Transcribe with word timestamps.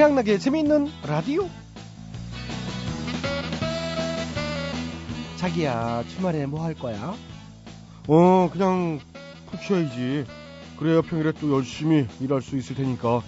최양락의 0.00 0.40
재미있는 0.40 0.88
라디오. 1.06 1.46
자기야, 5.36 6.04
주말에 6.08 6.46
뭐 6.46 6.64
할 6.64 6.72
거야? 6.72 7.14
어, 8.08 8.48
그냥 8.50 8.98
푹 9.50 9.60
쉬어야지. 9.62 10.24
그래야 10.78 11.02
평일에 11.02 11.32
또 11.38 11.54
열심히 11.54 12.06
일할 12.18 12.40
수 12.40 12.56
있을 12.56 12.76
테니까. 12.76 13.22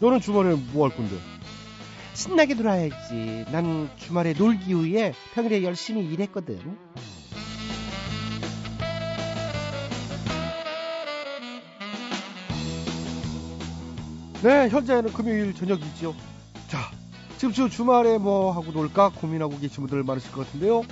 너는 0.00 0.20
주말에 0.20 0.54
뭐 0.72 0.88
할 0.88 0.96
건데? 0.96 1.16
신나게 2.14 2.54
놀아야지. 2.54 3.44
난 3.52 3.90
주말에 3.96 4.32
놀기 4.32 4.74
위해 4.82 5.12
평일에 5.34 5.62
열심히 5.62 6.02
일했거든. 6.06 6.78
네, 14.42 14.70
현재는 14.70 15.12
금요일 15.12 15.54
저녁이지요. 15.54 16.14
자, 16.68 16.78
지금 17.36 17.52
저 17.52 17.68
주말에 17.68 18.16
뭐 18.16 18.52
하고 18.52 18.72
놀까 18.72 19.10
고민하고 19.10 19.58
계신 19.58 19.86
분들 19.86 20.02
많으실 20.02 20.32
것 20.32 20.46
같은데요. 20.46 20.82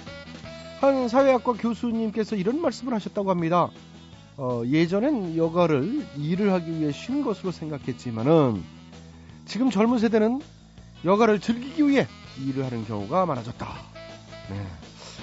한 0.81 1.09
사회학과 1.09 1.55
교수님께서 1.55 2.37
이런 2.37 2.61
말씀을 2.61 2.93
하셨다고 2.93 3.31
합니다. 3.31 3.71
어, 4.37 4.63
예전엔 4.67 5.39
여가를 5.39 6.07
일을 6.19 6.53
하기 6.53 6.79
위해 6.79 6.93
쉰 6.93 7.25
것으로 7.25 7.51
생각했지만은 7.51 8.63
지금 9.47 9.71
젊은 9.71 9.99
세대는 9.99 10.43
여가를 11.07 11.41
즐기기 11.41 11.89
위해 11.89 12.07
일을 12.47 12.67
하는 12.67 12.85
경우가 12.85 13.25
많아졌다. 13.25 13.67
네. 14.51 14.67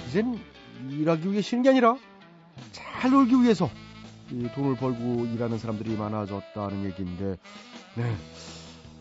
이젠 0.08 0.38
일하기 0.90 1.30
위해 1.30 1.42
쉬는 1.42 1.62
게 1.62 1.68
아니라 1.68 1.96
잘 2.72 3.12
놀기 3.12 3.36
위해서 3.36 3.70
돈을 4.56 4.74
벌고 4.76 5.26
일하는 5.26 5.58
사람들이 5.58 5.96
많아졌다는 5.96 6.84
얘기인데, 6.86 7.36
네. 7.96 8.14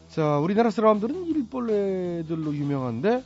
자, 0.09 0.38
우리나라 0.38 0.69
사람들은 0.71 1.25
일벌레들로 1.27 2.55
유명한데, 2.55 3.23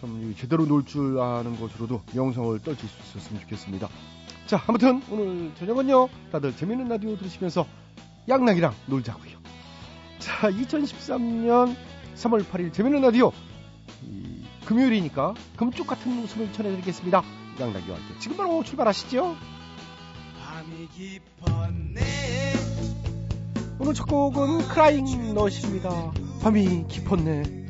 참 0.00 0.34
제대로 0.38 0.66
놀 0.66 0.84
줄 0.84 1.18
아는 1.18 1.58
것으로도 1.58 2.02
명성을 2.14 2.58
떨칠 2.62 2.88
수 2.88 2.96
있었으면 3.18 3.40
좋겠습니다. 3.42 3.88
자, 4.46 4.62
아무튼 4.66 5.00
오늘 5.10 5.52
저녁은요, 5.58 6.08
다들 6.30 6.54
재밌는 6.56 6.88
라디오 6.88 7.16
들으시면서 7.16 7.66
양락이랑 8.28 8.74
놀자고요. 8.86 9.38
자, 10.18 10.50
2013년 10.50 11.74
3월 12.16 12.44
8일 12.44 12.72
재밌는 12.72 13.00
라디오 13.00 13.32
금요일이니까 14.66 15.34
금쪽 15.56 15.86
같은 15.86 16.22
웃음을 16.22 16.52
전해드리겠습니다. 16.52 17.22
양락이와 17.58 17.96
함께 17.96 18.18
지금 18.20 18.36
바로 18.36 18.62
출발하시죠. 18.62 19.36
오늘 23.82 23.94
첫 23.94 24.06
곡은 24.06 24.68
크라잉 24.68 25.34
넛입니다. 25.34 26.12
밤이 26.40 26.84
깊었네. 26.86 27.61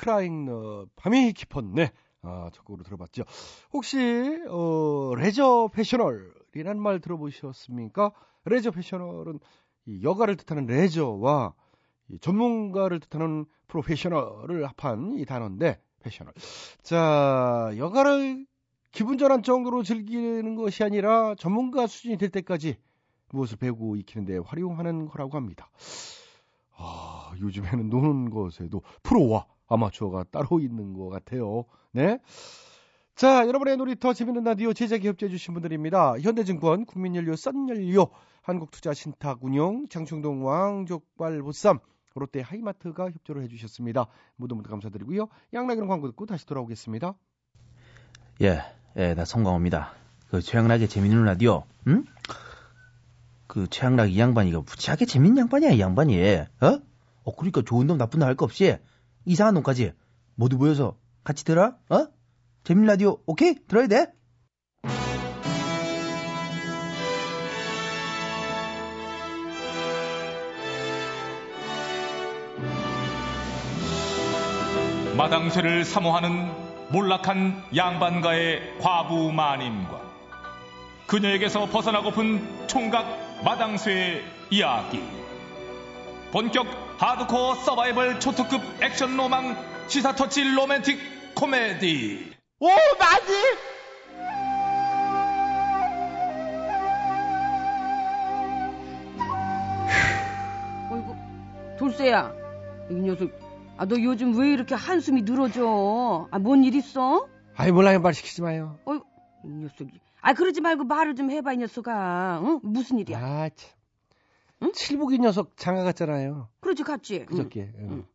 크라잉넛 0.00 0.86
밤이 0.96 1.34
깊었네. 1.34 1.92
아, 2.22 2.50
첫 2.54 2.64
곡으로 2.64 2.84
들어봤죠. 2.84 3.24
혹시 3.74 3.98
어, 4.48 5.12
레저 5.14 5.68
패셔널이라는 5.74 6.80
말 6.80 7.00
들어보셨습니까? 7.00 8.10
레저 8.46 8.70
패셔널은 8.70 9.40
이 9.84 10.02
여가를 10.02 10.36
뜻하는 10.36 10.64
레저와 10.64 11.52
전문가를 12.22 13.00
뜻하는 13.00 13.44
프로페셔널을 13.68 14.66
합한 14.66 15.18
이 15.18 15.26
단어인데 15.26 15.78
패셔널. 16.00 16.32
자, 16.82 17.70
여가를 17.76 18.46
기분 18.92 19.18
전환 19.18 19.42
정도로 19.42 19.82
즐기는 19.82 20.54
것이 20.54 20.82
아니라 20.82 21.34
전문가 21.34 21.86
수준이 21.86 22.16
될 22.16 22.30
때까지 22.30 22.76
무엇을 23.28 23.58
배우고 23.58 23.96
익히는데 23.96 24.38
활용하는 24.38 25.06
거라고 25.06 25.36
합니다. 25.36 25.70
아, 26.74 27.32
요즘에는 27.38 27.90
노는 27.90 28.30
것에도 28.30 28.82
프로와 29.02 29.46
아마추어가 29.70 30.24
따로 30.24 30.60
있는 30.60 30.92
것 30.92 31.08
같아요. 31.08 31.64
네. 31.92 32.18
자, 33.14 33.46
여러분의 33.46 33.76
놀이터 33.76 34.12
재밌는 34.12 34.44
라디오 34.44 34.72
제작에 34.72 35.00
협조해주신 35.02 35.54
분들입니다. 35.54 36.18
현대증권, 36.20 36.84
국민연료, 36.86 37.36
썬연료, 37.36 38.08
한국투자신탁운용, 38.42 39.88
장충동 39.88 40.44
왕족발 40.46 41.42
보쌈, 41.42 41.78
롯데 42.14 42.40
하이마트가 42.40 43.10
협조를 43.10 43.42
해주셨습니다. 43.44 44.06
모두 44.36 44.54
모두 44.54 44.68
감사드리고요. 44.70 45.28
양락이는 45.54 45.86
광고 45.88 46.08
듣고 46.08 46.26
다시 46.26 46.44
돌아오겠습니다. 46.46 47.14
예, 48.42 48.62
예, 48.96 49.14
나 49.14 49.24
송강호입니다. 49.24 49.92
그 50.30 50.40
최양락의 50.40 50.88
재밌는 50.88 51.24
라디오, 51.24 51.64
응? 51.88 52.04
그 53.46 53.66
최양락 53.68 54.12
이 54.12 54.18
양반이 54.18 54.52
가 54.52 54.58
무지하게 54.60 55.04
재밌는 55.04 55.42
양반이야 55.42 55.70
이 55.70 55.80
양반이 55.80 56.18
어? 56.60 56.80
어 57.24 57.34
그러니까 57.36 57.62
좋은 57.62 57.86
놈 57.86 57.98
나쁜 57.98 58.20
놈 58.20 58.28
할 58.28 58.36
거 58.36 58.44
없이 58.44 58.78
이상한 59.30 59.54
놈까지 59.54 59.92
모두 60.34 60.56
모여서 60.56 60.96
같이 61.22 61.44
들어 61.44 61.74
어? 61.88 62.08
재밌는 62.64 62.88
라디오 62.88 63.18
오케이 63.26 63.54
들어야 63.68 63.86
돼 63.86 64.12
마당쇠를 75.16 75.84
사모하는 75.84 76.50
몰락한 76.90 77.62
양반가의 77.76 78.78
과부 78.80 79.30
마님과 79.32 80.00
그녀에게서 81.06 81.66
벗어나고픈 81.66 82.66
총각 82.66 83.42
마당쇠의 83.44 84.24
이야기. 84.50 85.00
본격 86.32 86.89
하드코어 87.00 87.54
서바이벌 87.54 88.20
초특급 88.20 88.60
액션 88.82 89.16
로망 89.16 89.56
시사 89.88 90.14
터치 90.14 90.44
로맨틱 90.52 90.98
코미디. 91.34 92.34
오, 92.60 92.66
맞지? 92.98 93.32
어이구, 100.90 101.14
돌쇠야. 101.78 102.32
이 102.90 102.94
녀석, 102.94 103.30
아, 103.76 103.86
너 103.86 103.96
요즘 104.00 104.36
왜 104.38 104.52
이렇게 104.52 104.74
한숨이 104.74 105.22
늘어져? 105.22 106.26
아, 106.30 106.38
뭔 106.38 106.64
일 106.64 106.74
있어? 106.74 107.26
아이, 107.56 107.70
몰라요. 107.70 108.00
말 108.00 108.14
시키지 108.14 108.42
마요. 108.42 108.78
어이, 108.84 108.98
이 109.44 109.48
녀석이. 109.48 109.90
아, 110.22 110.32
그러지 110.34 110.60
말고 110.60 110.84
말을 110.84 111.14
좀 111.14 111.30
해봐, 111.30 111.52
이 111.54 111.56
녀석아. 111.58 112.40
응? 112.42 112.60
무슨 112.62 112.98
일이야? 112.98 113.18
아, 113.18 113.48
참. 113.54 113.70
응? 114.62 114.72
칠복이 114.72 115.18
녀석 115.18 115.56
장가 115.56 115.82
갔잖아요. 115.84 116.48
그렇지, 116.60 116.82
갔지. 116.82 117.24
그저께. 117.26 117.72
응. 117.78 117.88
응. 117.90 118.06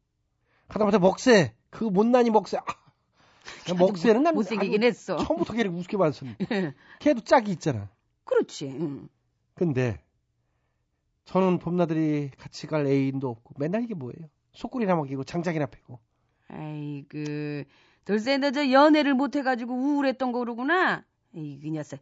하다못해 0.68 1.00
먹새. 1.00 1.54
그 1.70 1.84
못난이 1.84 2.30
먹새. 2.30 2.58
아. 2.58 2.64
먹새는 3.78 4.24
난 4.24 4.34
못생기긴 4.36 4.84
했어. 4.84 5.18
처음부터 5.18 5.54
걔를 5.54 5.72
우습게 5.72 5.98
봤었는데. 5.98 6.38
걔도 7.00 7.22
짝이 7.22 7.52
있잖아. 7.52 7.90
그렇지. 8.24 8.68
응. 8.68 9.10
근데 9.54 10.02
저는 11.26 11.60
봄나들이 11.60 12.32
같이 12.38 12.68
갈 12.68 12.86
애인도 12.86 13.30
없고 13.30 13.56
맨날 13.58 13.84
이게 13.84 13.94
뭐예요? 13.94 14.30
속골이나 14.54 14.96
먹이고 14.96 15.24
장작이나 15.24 15.66
패고. 15.68 16.00
아이고 16.48 17.18
돌쇠 18.06 18.38
너저 18.38 18.72
연애를 18.72 19.14
못 19.16 19.36
해가지고 19.36 19.74
우울했던 19.74 20.32
거로구나. 20.32 21.04
이그 21.34 21.68
녀석. 21.70 22.00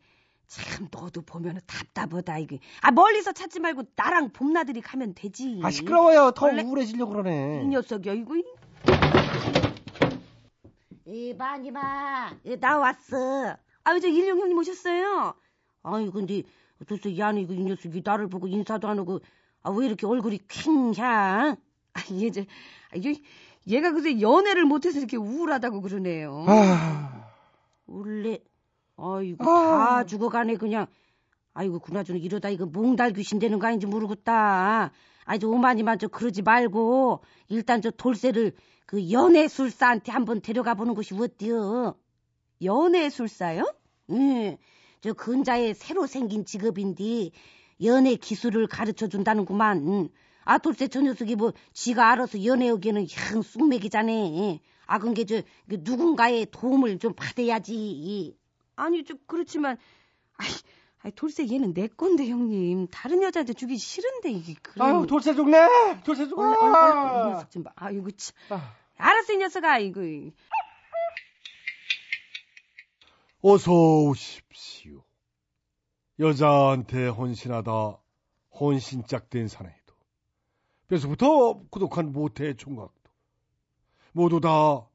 참 0.53 0.87
너도 0.91 1.23
보면 1.23 1.59
답답하다 1.65 2.37
이게. 2.37 2.59
아 2.81 2.91
멀리서 2.91 3.31
찾지 3.31 3.59
말고 3.59 3.85
나랑 3.95 4.29
봄나들이 4.29 4.81
가면 4.81 5.15
되지. 5.15 5.59
아 5.63 5.71
시끄러워요. 5.71 6.31
더 6.35 6.45
원래... 6.45 6.61
우울해지려고 6.61 7.11
그러네. 7.11 7.63
이 7.63 7.67
녀석이야 7.67 8.13
이거. 8.13 8.35
이봐 11.05 11.57
이봐 11.57 12.33
나 12.59 12.77
왔어. 12.77 13.57
아유 13.83 13.99
저 13.99 14.07
일용 14.07 14.39
형님 14.39 14.55
오셨어요. 14.59 15.33
아이 15.81 16.09
근데 16.11 16.43
도대체 16.87 17.17
야는 17.17 17.41
이거 17.41 17.53
이 17.53 17.63
녀석이 17.63 18.03
나를 18.05 18.27
보고 18.27 18.47
인사도 18.47 18.87
안 18.87 18.99
하고 18.99 19.19
아 19.63 19.71
왜 19.71 19.87
이렇게 19.87 20.05
얼굴이 20.05 20.39
퀭냐? 20.47 21.55
아 21.93 21.99
얘 22.11 22.29
저 22.29 22.41
아, 22.41 22.95
얘가 23.65 23.91
그새 23.91 24.21
연애를 24.21 24.65
못해서 24.65 24.99
이렇게 24.99 25.17
우울하다고 25.17 25.81
그러네요. 25.81 26.45
아... 26.47 27.31
원래 27.87 28.39
아이고 28.97 29.43
아... 29.43 29.87
다 29.87 30.05
죽어가네 30.05 30.55
그냥. 30.57 30.87
아이고 31.53 31.79
그나저나 31.79 32.19
이러다 32.19 32.49
이거 32.49 32.65
몽달 32.65 33.13
귀신 33.13 33.39
되는 33.39 33.59
거 33.59 33.67
아닌지 33.67 33.85
모르겠다. 33.85 34.91
아이 35.25 35.39
저 35.39 35.47
오마니만 35.47 35.99
저 35.99 36.07
그러지 36.07 36.41
말고 36.41 37.23
일단 37.49 37.81
저 37.81 37.91
돌쇠를 37.91 38.53
그 38.85 39.11
연애술사한테 39.11 40.11
한번 40.11 40.41
데려가 40.41 40.73
보는 40.73 40.95
것이 40.95 41.13
어때요? 41.13 41.95
연애술사요? 42.61 43.71
예, 44.11 44.57
저 45.01 45.13
근자에 45.13 45.73
새로 45.73 46.07
생긴 46.07 46.43
직업인데 46.45 47.29
연애 47.83 48.15
기술을 48.15 48.67
가르쳐 48.67 49.07
준다는구만. 49.07 50.09
아 50.45 50.57
돌쇠 50.57 50.87
저 50.87 51.01
녀석이 51.01 51.35
뭐 51.35 51.53
지가 51.71 52.11
알아서 52.11 52.43
연애하기에는 52.43 53.07
향 53.11 53.41
쑥맥이잖아. 53.41 54.11
아 54.85 54.99
그게 54.99 55.25
저 55.25 55.41
누군가의 55.67 56.47
도움을 56.51 56.99
좀 56.99 57.13
받아야지. 57.13 58.35
아니 58.75 59.03
좀 59.03 59.17
그렇지만 59.27 59.77
아이, 60.37 60.47
아이 60.99 61.11
돌쇠 61.11 61.47
얘는 61.49 61.73
내 61.73 61.87
건데 61.87 62.27
형님 62.27 62.87
다른 62.87 63.21
여자한테 63.23 63.53
주기 63.53 63.77
싫은데 63.77 64.31
이게 64.31 64.53
그래. 64.61 64.83
아유 64.83 65.05
돌쇠 65.07 65.33
죽네. 65.35 66.01
돌쇠 66.03 66.27
죽어. 66.27 66.41
얼른 66.41 66.57
얼른 66.75 66.97
얼른 66.97 67.27
이 67.27 67.33
녀석 67.33 67.51
좀 67.51 67.63
봐. 67.63 67.71
아이고 67.75 68.09
참. 68.11 68.35
아. 68.49 68.75
알았어 68.97 69.33
이 69.33 69.37
녀석아 69.37 69.79
이거. 69.79 70.01
어서 73.41 73.71
오십시오. 73.73 75.03
여자한테 76.19 77.07
헌신하다 77.07 77.97
헌신짝 78.59 79.29
된 79.31 79.47
사나이도 79.47 79.93
뼛속부터 80.87 81.63
고독한 81.69 82.11
모태 82.13 82.53
총각도 82.55 83.11
모두 84.11 84.39
다 84.39 84.87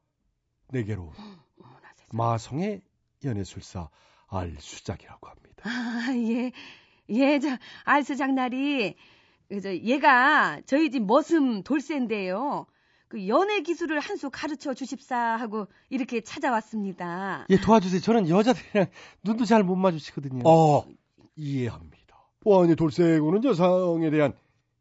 내게로 0.68 1.12
마성의 2.12 2.82
연애술사 3.24 3.88
알수작이라고 4.28 5.28
합니다. 5.28 5.62
아 5.64 6.14
예. 6.14 6.52
예, 7.10 7.38
저 7.38 7.48
알스 7.84 8.16
장날이 8.16 8.94
저 9.62 9.74
얘가 9.74 10.60
저희 10.66 10.90
집 10.90 11.04
머슴 11.04 11.62
돌쇠인데요. 11.62 12.66
그 13.08 13.26
연애 13.28 13.60
기술을 13.62 14.00
한 14.00 14.18
수 14.18 14.28
가르쳐 14.30 14.74
주십사 14.74 15.16
하고 15.16 15.66
이렇게 15.88 16.20
찾아왔습니다. 16.20 17.46
예 17.48 17.56
도와주세요. 17.56 18.00
저는 18.02 18.28
여자들이랑 18.28 18.88
눈도 19.24 19.46
잘 19.46 19.62
못 19.64 19.76
마주치거든요. 19.76 20.42
아, 20.46 20.82
이해합니다. 21.36 21.96
보안이 22.40 22.76
돌쇠고는 22.76 23.42
여성에 23.44 24.10
대한 24.10 24.34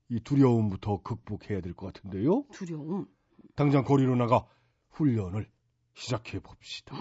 이 0.09 0.19
두려움부터 0.19 1.01
극복해야 1.03 1.61
될 1.61 1.73
것 1.73 1.93
같은데요. 1.93 2.43
두려움. 2.51 3.07
당장 3.55 3.83
거리로 3.85 4.15
나가 4.15 4.45
훈련을 4.91 5.49
시작해 5.93 6.39
봅시다. 6.39 6.95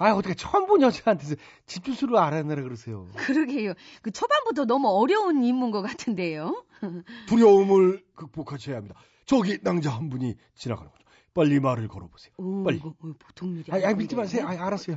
아 0.00 0.14
어떻게 0.14 0.34
처음 0.34 0.66
본 0.66 0.80
여자한테서 0.80 1.36
집 1.66 1.84
주소를 1.84 2.16
알아내라 2.16 2.62
그러세요. 2.62 3.06
그러게요. 3.16 3.74
그 4.00 4.10
초반부터 4.10 4.64
너무 4.64 4.88
어려운 4.88 5.44
임무인 5.44 5.70
것 5.70 5.82
같은데요. 5.82 6.64
두려움을 7.28 8.02
극복하셔야 8.14 8.76
합니다. 8.76 8.98
저기 9.26 9.58
낭자 9.62 9.90
한 9.90 10.08
분이 10.08 10.36
지나가는 10.54 10.90
거죠. 10.90 11.04
빨리 11.34 11.60
말을 11.60 11.86
걸어보세요. 11.88 12.32
오, 12.38 12.64
빨리. 12.64 12.78
이거, 12.78 12.94
어, 12.98 13.12
보통 13.18 13.50
일이 13.56 13.70
아, 13.70 13.90
아 13.90 13.94
믿지 13.94 14.16
마세요. 14.16 14.46
아, 14.46 14.52
알았어요. 14.66 14.96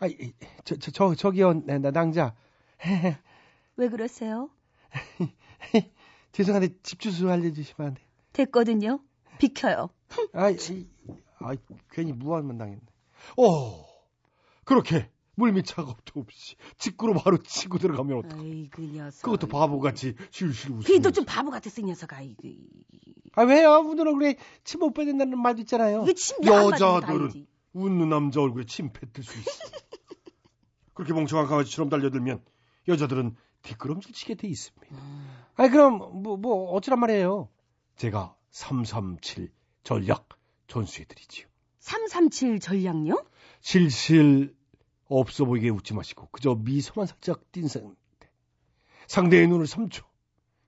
아, 0.00 0.06
이, 0.06 0.32
저, 0.64 0.76
저, 0.76 0.90
저, 0.92 1.14
저기요, 1.14 1.66
나, 1.66 1.78
나, 1.78 1.90
낭자. 1.90 2.34
왜 3.76 3.88
그러세요? 3.90 4.48
죄송한데 6.32 6.74
집 6.82 7.00
주소 7.00 7.30
알려주시면 7.30 7.88
안 7.88 7.94
돼요? 7.94 8.06
됐거든요. 8.32 9.00
비켜요. 9.38 9.90
아, 10.32 10.48
이, 10.48 10.86
아, 11.38 11.54
괜히 11.90 12.12
무한만 12.14 12.56
당했네. 12.56 12.80
어, 13.36 13.87
그렇게 14.68 15.10
물밑 15.34 15.64
작업도 15.64 16.20
없이 16.20 16.56
직구로 16.76 17.14
바로 17.14 17.38
치고 17.42 17.78
들어가면 17.78 18.18
어떡 18.18 18.38
아이고 18.38 18.82
녀석. 18.82 19.22
그것도 19.22 19.46
바보같이 19.46 20.14
실실 20.30 20.72
웃으면서. 20.72 20.86
그래도 20.86 21.10
좀 21.10 21.24
바보 21.24 21.50
같았어 21.50 21.80
이 21.80 21.84
녀석 21.84 22.12
아. 22.12 22.20
이거 22.20 22.36
아, 23.34 23.42
왜요? 23.44 23.76
우는 23.78 24.06
얼굴에 24.06 24.36
침 24.64 24.80
못 24.80 24.92
빼낸다는 24.92 25.40
말도 25.40 25.62
있잖아요. 25.62 26.02
이거 26.02 26.12
침 26.12 26.44
여자들은 26.44 27.46
웃는 27.72 28.08
남자 28.10 28.42
얼굴에 28.42 28.64
침 28.66 28.92
뱉을 28.92 29.24
수 29.24 29.38
있어. 29.38 29.50
그렇게 30.92 31.14
멍청한 31.14 31.46
강아지처럼 31.46 31.88
달려들면 31.88 32.42
여자들은 32.88 33.36
뒷걸음질 33.62 34.12
치게 34.12 34.34
돼 34.34 34.48
있습니다. 34.48 34.96
아니, 35.56 35.70
그럼, 35.70 36.22
뭐, 36.22 36.36
뭐, 36.36 36.72
어쩌란 36.72 37.00
말이에요? 37.00 37.48
제가 37.96 38.34
337 38.50 39.50
전략 39.82 40.28
전수해드리지요. 40.66 41.46
337 41.78 42.60
전략요? 42.60 43.24
실실 43.60 44.54
없어 45.08 45.44
보이게 45.44 45.70
웃지 45.70 45.94
마시고 45.94 46.28
그저 46.30 46.54
미소만 46.54 47.06
살짝 47.06 47.50
띈 47.52 47.68
상태. 47.68 47.96
상대의 49.06 49.48
눈을 49.48 49.66
3초. 49.66 50.04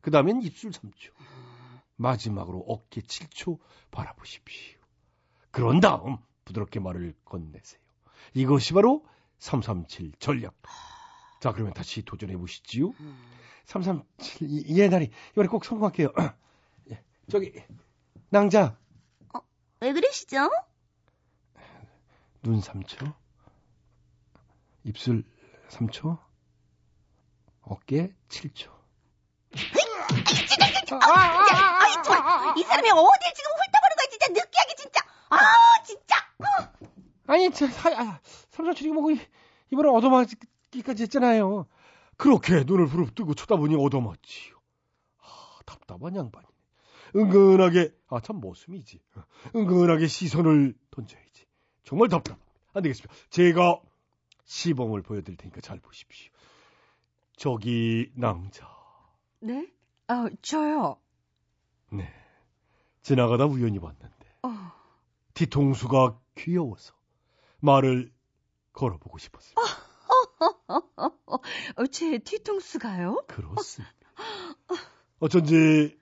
그 0.00 0.10
다음엔 0.10 0.42
입술 0.42 0.70
3초. 0.70 1.12
마지막으로 1.96 2.64
어깨 2.66 3.02
7초 3.02 3.58
바라보십시오. 3.90 4.78
그런 5.50 5.80
다음 5.80 6.16
부드럽게 6.44 6.80
말을 6.80 7.14
건네세요. 7.24 7.80
이것이 8.34 8.72
바로 8.72 9.04
337 9.38 10.12
전략. 10.18 10.54
자, 11.40 11.52
그러면 11.52 11.74
다시 11.74 12.02
도전해 12.02 12.36
보시지요. 12.36 12.92
337, 13.66 14.48
이, 14.50 14.78
예, 14.78 14.88
나리. 14.88 15.10
이번에 15.32 15.48
꼭 15.48 15.64
성공할게요. 15.64 16.12
예, 16.90 17.02
저기, 17.28 17.52
낭자, 18.30 18.78
왜 19.80 19.92
그러시죠? 19.92 20.50
눈 22.42 22.60
3초. 22.60 23.14
입술 24.84 25.24
3초. 25.68 26.18
어깨 27.62 28.14
7초. 28.28 28.70
아이 31.02 31.94
저, 32.02 32.14
이 32.56 32.62
사람이 32.64 32.90
어딜 32.90 33.34
지금 33.34 33.50
훑어보는 33.52 33.96
거야 33.96 34.06
진짜 34.10 34.26
느끼하게 34.28 34.74
진짜. 34.76 35.00
아 35.30 35.38
진짜. 35.84 36.16
아니, 37.26 37.50
저, 37.52 37.68
사, 37.68 37.90
아, 37.90 38.20
337이고 38.50 38.92
뭐고, 38.94 39.10
이- 39.12 39.20
이번에 39.72 39.88
얻어맞기까지 39.88 41.04
했잖아요. 41.04 41.66
그렇게 42.16 42.64
눈을 42.64 42.86
부릅뜨고 42.88 43.34
쳐다보니 43.34 43.76
얻어맞지요. 43.76 44.56
아, 45.22 45.58
답답한 45.64 46.16
양반이네. 46.16 46.50
은근하게, 47.14 47.94
아, 48.08 48.20
참 48.20 48.36
모습이지. 48.40 49.00
은근하게 49.54 50.08
시선을 50.08 50.74
던져야지. 50.90 51.46
정말 51.84 52.08
답답합니다. 52.08 52.50
안 52.72 52.82
되겠습니다. 52.82 53.14
제가 53.30 53.80
시범을 54.50 55.02
보여드릴 55.02 55.36
테니까 55.36 55.60
잘 55.60 55.78
보십시오. 55.78 56.32
저기, 57.36 58.10
낭자. 58.16 58.68
네? 59.38 59.72
아, 60.08 60.28
저요. 60.42 61.00
네. 61.92 62.12
지나가다 63.02 63.46
우연히 63.46 63.78
봤는데, 63.78 64.34
어. 64.42 64.72
뒤통수가 65.34 66.18
귀여워서 66.36 66.94
말을 67.60 68.12
걸어보고 68.72 69.18
싶었어요. 69.18 69.54
어, 71.76 71.86
제 71.86 72.18
뒤통수가요? 72.18 73.22
그렇습니다. 73.28 73.94
어쩐지 75.20 75.96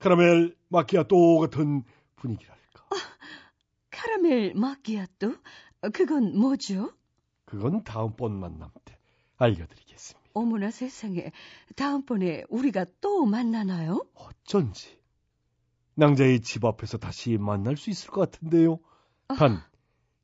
카라멜 0.00 0.54
마키아또 0.68 1.38
같은 1.38 1.84
분위기랄까. 2.16 2.86
카라멜 3.90 4.52
마키아또? 4.54 5.34
어, 5.80 5.88
그건 5.88 6.38
뭐죠? 6.38 6.92
그건 7.50 7.82
다음번 7.82 8.38
만남 8.38 8.70
때 8.84 8.96
알려드리겠습니다. 9.36 10.30
어머나 10.34 10.70
세상에. 10.70 11.32
다음번에 11.74 12.44
우리가 12.48 12.86
또 13.00 13.26
만나나요? 13.26 14.06
어쩐지 14.14 14.96
낭자의 15.94 16.42
집 16.42 16.64
앞에서 16.64 16.96
다시 16.96 17.38
만날 17.38 17.76
수 17.76 17.90
있을 17.90 18.10
것 18.10 18.30
같은데요. 18.30 18.78
단 19.36 19.60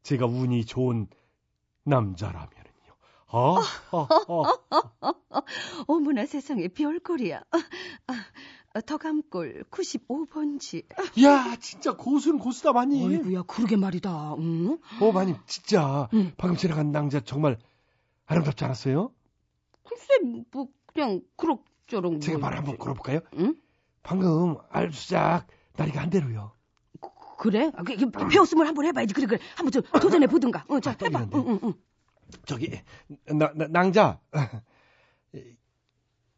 제가 0.04 0.26
운이 0.26 0.66
좋은 0.66 1.08
남자라면은요. 1.82 2.94
아, 3.26 3.56
아, 3.90 4.08
아. 4.28 5.42
어머나 5.88 6.26
세상에 6.26 6.68
별꼴이야. 6.68 7.42
아, 8.76 8.80
더감골 8.82 9.64
95번지. 9.70 10.84
야, 11.24 11.56
진짜 11.58 11.96
고수는 11.96 12.38
고수다, 12.38 12.74
많이. 12.74 13.02
어이구야 13.02 13.44
그러게 13.44 13.74
말이다. 13.76 14.34
응? 14.34 14.78
어, 15.00 15.12
마님, 15.12 15.36
진짜. 15.46 16.10
응. 16.12 16.32
방금 16.36 16.58
지나간 16.58 16.92
낭자 16.92 17.20
정말 17.20 17.56
아름답지 18.26 18.66
않았어요? 18.66 19.12
글쎄 19.82 20.18
뭐 20.52 20.68
그냥 20.92 21.22
그럭저럭. 21.36 22.20
제가 22.20 22.38
뭐말 22.38 22.58
한번. 22.58 22.76
걸어볼까요? 22.76 23.20
응? 23.38 23.56
방금 24.02 24.56
알수작 24.68 25.46
나리가 25.76 26.02
한 26.02 26.10
대로요. 26.10 26.52
그래? 27.38 27.70
아, 27.74 27.82
그, 27.82 27.96
그, 27.96 28.10
배웠으면 28.28 28.66
한번 28.66 28.84
해봐야지. 28.84 29.14
그래 29.14 29.26
그래. 29.26 29.38
한번 29.54 29.72
좀 29.72 29.82
도전해 30.02 30.26
보든가. 30.26 30.66
어, 30.68 30.80
자 30.80 30.90
아, 30.90 30.96
해봐. 31.02 31.28
응, 31.32 31.44
응, 31.48 31.60
응. 31.62 31.74
저기, 32.44 32.70
나, 33.24 33.50
나, 33.54 33.66
낭자. 33.68 34.20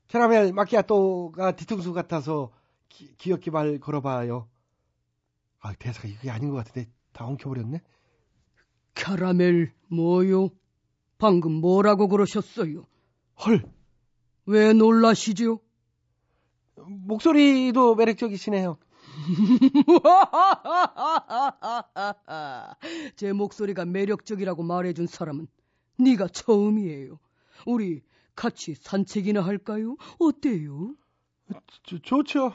캐러멜 0.08 0.52
마키아토가 0.52 1.56
뒤통수 1.56 1.92
같아서 1.92 2.50
기, 2.88 3.14
귀엽게 3.16 3.50
말 3.50 3.78
걸어봐요. 3.78 4.48
아, 5.60 5.74
대사가 5.74 6.08
이게 6.08 6.30
아닌 6.30 6.50
것 6.50 6.56
같은데 6.56 6.90
다 7.12 7.26
엉켜버렸네. 7.26 7.82
캐러멜 8.94 9.72
뭐요? 9.88 10.48
방금 11.18 11.52
뭐라고 11.52 12.08
그러셨어요? 12.08 12.86
헐, 13.44 13.62
왜 14.46 14.72
놀라시죠? 14.72 15.60
목소리도 16.76 17.96
매력적이시네요. 17.96 18.78
제 23.16 23.32
목소리가 23.32 23.84
매력적이라고 23.84 24.62
말해준 24.62 25.06
사람은 25.06 25.48
네가 25.98 26.28
처음이에요. 26.28 27.18
우리 27.66 28.02
같이 28.38 28.76
산책이나 28.76 29.40
할까요? 29.40 29.96
어때요? 30.20 30.94
저, 31.82 31.98
좋죠. 31.98 32.52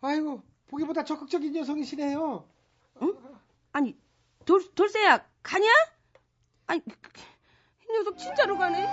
아이고, 0.00 0.40
보기보다 0.68 1.02
적극적인 1.02 1.56
여성이시네요. 1.56 2.48
아니, 3.72 3.96
돌, 4.46 4.62
돌쇠야, 4.72 5.26
가냐? 5.42 5.66
아니, 6.68 6.80
그, 6.84 6.96
그, 7.00 7.10
이 7.88 7.92
녀석 7.92 8.18
진짜로 8.18 8.56
가네? 8.56 8.86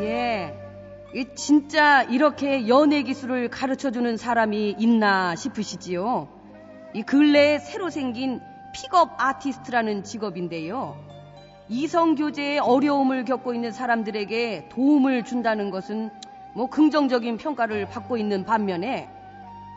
예. 0.00 0.60
이 1.14 1.26
진짜 1.36 2.02
이렇게 2.04 2.68
연애 2.68 3.02
기술을 3.02 3.50
가르쳐 3.50 3.90
주는 3.90 4.16
사람이 4.16 4.76
있나 4.78 5.36
싶으시지요. 5.36 6.30
이 6.94 7.02
근래에 7.02 7.58
새로 7.58 7.90
생긴 7.90 8.40
픽업 8.74 9.14
아티스트라는 9.18 10.02
직업인데요. 10.04 10.98
이성 11.68 12.14
교제에 12.14 12.58
어려움을 12.58 13.24
겪고 13.24 13.54
있는 13.54 13.70
사람들에게 13.72 14.68
도움을 14.70 15.24
준다는 15.24 15.70
것은 15.70 16.10
뭐 16.54 16.68
긍정적인 16.68 17.38
평가를 17.38 17.86
받고 17.86 18.16
있는 18.18 18.44
반면에 18.44 19.08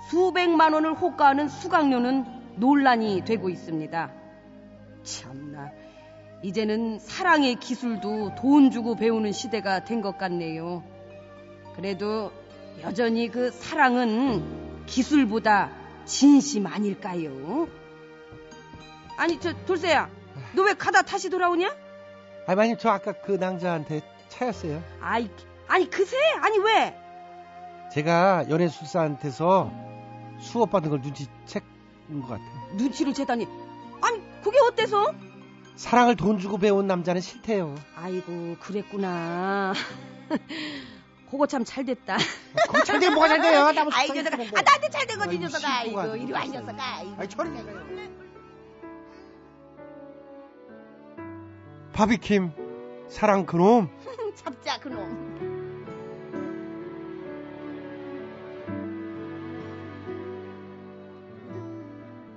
수백만 0.10 0.74
원을 0.74 0.94
호가하는 0.96 1.48
수강료는 1.48 2.26
논란이 2.58 3.24
되고 3.24 3.50
있습니다. 3.50 4.12
참나. 5.04 5.72
이제는 6.44 7.00
사랑의 7.00 7.56
기술도 7.56 8.36
돈 8.36 8.70
주고 8.72 8.96
배우는 8.96 9.32
시대가 9.32 9.84
된 9.84 10.02
것 10.02 10.18
같네요. 10.18 10.84
그래도 11.76 12.32
여전히 12.84 13.30
그 13.30 13.50
사랑은 13.52 14.86
기술보다 14.86 15.72
진심 16.06 16.68
아닐까요? 16.68 17.68
아니, 19.18 19.40
저, 19.40 19.54
돌쇠야. 19.66 20.10
너 20.54 20.64
왜 20.64 20.74
가다 20.74 21.02
다시 21.02 21.30
돌아오냐? 21.30 21.76
아니, 22.48 22.56
마님, 22.56 22.78
저 22.80 22.90
아까 22.90 23.12
그 23.14 23.32
남자한테 23.34 24.02
차였어요. 24.30 24.82
아이, 25.02 25.30
아니, 25.68 25.90
그새? 25.90 26.16
아니, 26.42 26.58
왜? 26.60 26.96
제가 27.94 28.46
연애술사한테서 28.50 29.72
수업받은 30.42 30.90
걸 30.90 31.02
눈치챈 31.02 31.62
것 32.22 32.28
같아요. 32.30 32.68
눈치를 32.76 33.14
채다니. 33.14 33.48
아니, 34.02 34.22
그게 34.42 34.58
어때서? 34.60 35.14
사랑을 35.76 36.16
돈 36.16 36.40
주고 36.40 36.58
배운 36.58 36.88
남자는 36.88 37.22
싫대요. 37.22 37.76
아이고, 37.96 38.56
그랬구나. 38.60 39.74
그거 41.30 41.46
참 41.46 41.66
잘 41.66 41.84
됐다. 41.86 42.18
그거 42.68 42.84
잘 42.84 43.00
되면 43.00 43.14
뭐가 43.16 43.28
잘 43.28 43.42
돼요? 43.42 43.72
나무 43.74 43.90
아이, 43.94 44.10
녀석아. 44.10 44.38
아, 44.38 44.62
나한테 44.62 44.90
잘된 44.90 45.20
거지, 45.20 45.38
녀석아. 45.40 45.68
아이고, 45.80 46.00
안 46.00 46.20
이리 46.22 46.32
와, 46.32 46.44
이 46.44 46.52
됐어요. 46.52 46.66
녀석아. 46.66 46.84
아니, 47.18 47.30
저리 47.30 47.50
바비킴, 51.98 52.52
사랑 53.10 53.44
그놈. 53.44 53.90
잡자 54.38 54.80
그놈. 54.80 55.02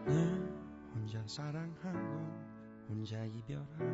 늘 0.07 0.51
혼자 0.95 1.23
사랑하고 1.27 1.99
혼자 2.89 3.23
이별하고 3.23 3.85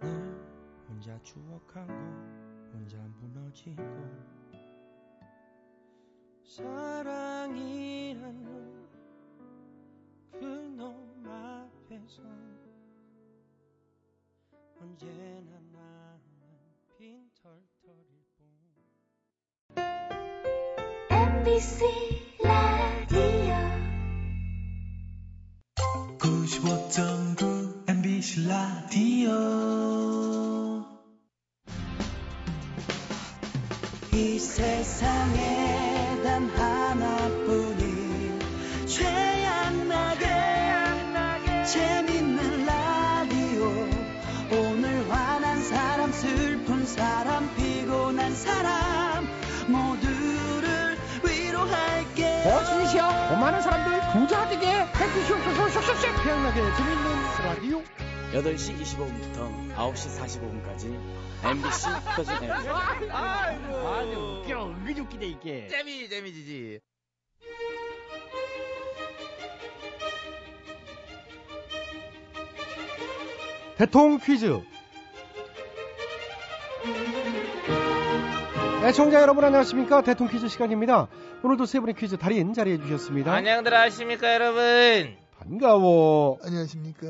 늘 0.00 0.38
혼자 0.88 1.20
추억하고 1.24 1.92
혼자 2.72 2.98
무너지고 3.18 3.82
사랑이란 6.44 8.44
그 8.44 8.75
앞에서 12.06 12.22
언제나 14.80 15.58
나는 15.72 16.20
빈털터릴 16.96 18.06
뿐. 18.36 18.46
MBC 21.10 21.84
라디오. 22.44 23.54
95.9 26.18 27.90
MBC 27.90 28.46
라디오. 28.46 29.30
이 34.14 34.38
세상에 34.38 36.22
단 36.22 36.48
하나 36.50 37.25
재밌는 41.66 42.64
라디오 42.64 43.64
오늘 44.52 45.10
화난 45.10 45.60
사람 45.60 46.12
슬픈 46.12 46.86
사람 46.86 47.52
피곤한 47.56 48.36
사람 48.36 49.26
모두를 49.66 50.96
위로할게 51.24 52.44
버스이시여 52.44 53.08
고마는 53.30 53.60
사람들 53.62 54.00
부자 54.12 54.48
되게 54.48 54.68
해주시옵소서 54.70 55.68
쏙쏙쏙 55.70 56.22
태양나게 56.22 56.60
재밌는 56.76 57.22
라디오 57.42 57.82
8시 58.32 58.80
25분부터 58.82 59.74
9시 59.74 60.20
45분까지 60.20 60.96
MBC 61.44 61.86
표준 62.14 62.34
FM 62.36 63.10
아주 63.10 64.42
웃겨 64.44 64.66
은근히 64.68 65.00
웃기네 65.00 65.26
이게 65.26 65.66
재미 65.68 66.08
재미지지. 66.08 66.80
대통 73.76 74.18
퀴즈 74.18 74.60
애청자 78.84 79.20
여러분 79.20 79.44
안녕하십니까 79.44 80.02
대통 80.02 80.28
퀴즈 80.28 80.48
시간입니다 80.48 81.08
오늘도 81.42 81.66
세 81.66 81.80
분의 81.80 81.94
퀴즈 81.94 82.16
달인 82.16 82.54
자리해 82.54 82.78
주셨습니다 82.78 83.32
안녕들 83.32 83.74
하십니까 83.74 84.32
여러분. 84.34 85.16
반가워 85.38 86.38
안녕하십니까. 86.42 87.06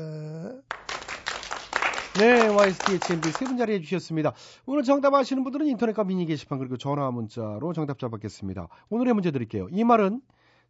네, 2.19 2.47
YSTHMB 2.47 3.29
세 3.29 3.45
분 3.45 3.57
자리해 3.57 3.79
주셨습니다. 3.81 4.33
오늘 4.65 4.83
정답 4.83 5.13
아시는 5.13 5.43
분들은 5.43 5.67
인터넷과 5.67 6.03
미니 6.03 6.25
게시판 6.25 6.57
그리고 6.59 6.75
전화 6.77 7.09
문자로 7.11 7.73
정답자 7.73 8.09
받겠습니다. 8.09 8.67
오늘의 8.89 9.13
문제 9.13 9.31
드릴게요. 9.31 9.67
이 9.71 9.83
말은 9.83 10.21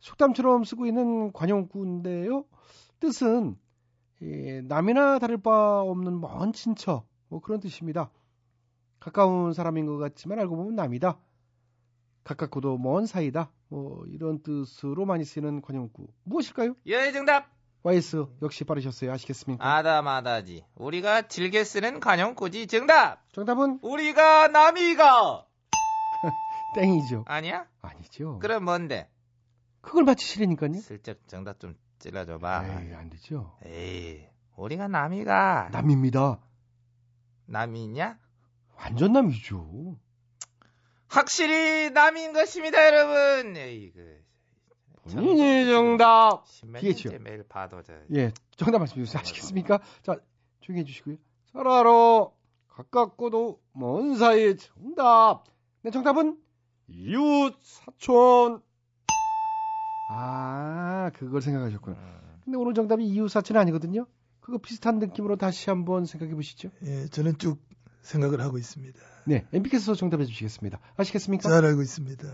속담처럼 0.01 0.65
쓰고 0.65 0.85
있는 0.85 1.31
관용구인데요. 1.33 2.43
뜻은 2.99 3.55
예, 4.21 4.61
남이나 4.61 5.19
다를 5.19 5.37
바 5.37 5.81
없는 5.81 6.19
먼 6.19 6.53
친척 6.53 7.07
뭐 7.29 7.39
그런 7.39 7.59
뜻입니다. 7.59 8.09
가까운 8.99 9.53
사람인 9.53 9.85
것 9.85 9.97
같지만 9.97 10.39
알고 10.39 10.55
보면 10.55 10.75
남이다. 10.75 11.19
가깝고도 12.23 12.77
먼 12.77 13.05
사이다. 13.05 13.51
뭐 13.69 14.03
이런 14.07 14.41
뜻으로 14.41 15.05
많이 15.05 15.23
쓰이는 15.23 15.61
관용구 15.61 16.07
무엇일까요? 16.23 16.75
예 16.87 17.11
정답. 17.11 17.55
YS 17.83 18.25
역시 18.41 18.63
빠르셨어요. 18.65 19.11
아시겠습니까? 19.13 19.63
아다마다지. 19.77 20.65
우리가 20.75 21.27
즐겨 21.27 21.63
쓰는 21.63 21.99
관용구지 21.99 22.67
정답. 22.67 23.21
정답은 23.31 23.79
우리가 23.81 24.47
남이가 24.49 25.45
땡이죠. 26.73 27.23
아니야? 27.27 27.67
아니죠. 27.81 28.39
그럼 28.39 28.65
뭔데? 28.65 29.09
그걸 29.81 30.03
맞히시려니까요. 30.03 30.73
슬쩍 30.73 31.25
정답 31.27 31.59
좀 31.59 31.75
찔러줘봐. 31.99 32.65
에이, 32.83 32.93
안 32.93 33.09
되죠. 33.09 33.57
에이, 33.65 34.27
우리가 34.55 34.87
남이가 34.87 35.69
남입니다. 35.71 36.39
남이냐? 37.45 38.19
완전 38.75 39.13
남이죠. 39.13 39.97
확실히 41.07 41.89
남인 41.91 42.33
것입니다, 42.33 42.85
여러분. 42.85 43.55
에이, 43.57 43.91
그 43.91 44.23
본인이 45.03 45.65
정답. 45.65 46.43
년째 46.63 47.17
매일 47.19 47.43
봐도 47.47 47.81
저 47.81 47.93
예, 48.13 48.33
정답 48.55 48.79
말씀 48.79 48.97
주세요. 48.97 49.19
아시겠습니까? 49.21 49.79
자, 50.03 50.17
조용히 50.59 50.81
해주시고요. 50.81 51.15
서라로 51.45 52.35
가깝고도 52.67 53.61
먼 53.71 54.15
사이의 54.17 54.57
정답. 54.57 55.43
네, 55.81 55.91
정답은 55.91 56.37
이웃 56.89 57.55
사촌. 57.61 58.61
아, 60.07 61.11
그걸 61.15 61.41
생각하셨구나. 61.41 61.95
음. 61.95 62.41
근데 62.43 62.57
오늘 62.57 62.73
정답이 62.73 63.05
이웃 63.05 63.27
사촌이 63.27 63.59
아니거든요. 63.59 64.05
그거 64.39 64.57
비슷한 64.57 64.99
느낌으로 64.99 65.35
다시 65.35 65.69
한번 65.69 66.05
생각해 66.05 66.33
보시죠. 66.33 66.69
예, 66.83 67.07
저는 67.07 67.37
쭉 67.37 67.59
생각을 68.01 68.39
하고 68.39 68.57
있습니다. 68.57 68.97
네, 69.25 69.45
MB께서 69.51 69.93
정답해 69.93 70.25
주시겠습니다. 70.25 70.79
아시겠습니까? 70.95 71.49
잘 71.49 71.65
알고 71.65 71.81
있습니다. 71.81 72.25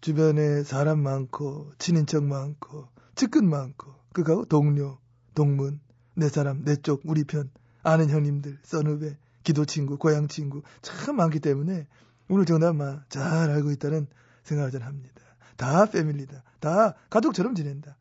주변에 0.00 0.64
사람 0.64 0.98
많고 0.98 1.70
친인척 1.78 2.24
많고 2.24 2.88
측근 3.14 3.48
많고 3.48 3.94
그하고 4.12 4.44
동료, 4.44 4.98
동문, 5.34 5.80
내 6.14 6.28
사람, 6.28 6.64
내 6.64 6.74
쪽, 6.74 7.02
우리 7.04 7.22
편, 7.22 7.50
아는 7.84 8.10
형님들, 8.10 8.58
선후배, 8.64 9.16
기도 9.44 9.64
친구, 9.64 9.96
고향 9.96 10.26
친구 10.26 10.62
참 10.82 11.16
많기 11.16 11.38
때문에 11.38 11.86
오늘 12.28 12.44
정답만 12.44 13.04
잘 13.08 13.50
알고 13.50 13.70
있다는 13.70 14.08
생각을 14.42 14.72
전 14.72 14.82
합니다. 14.82 15.22
다 15.62 15.86
패밀리다. 15.86 16.42
다 16.58 16.94
가족처럼 17.08 17.54
지낸다. 17.54 17.96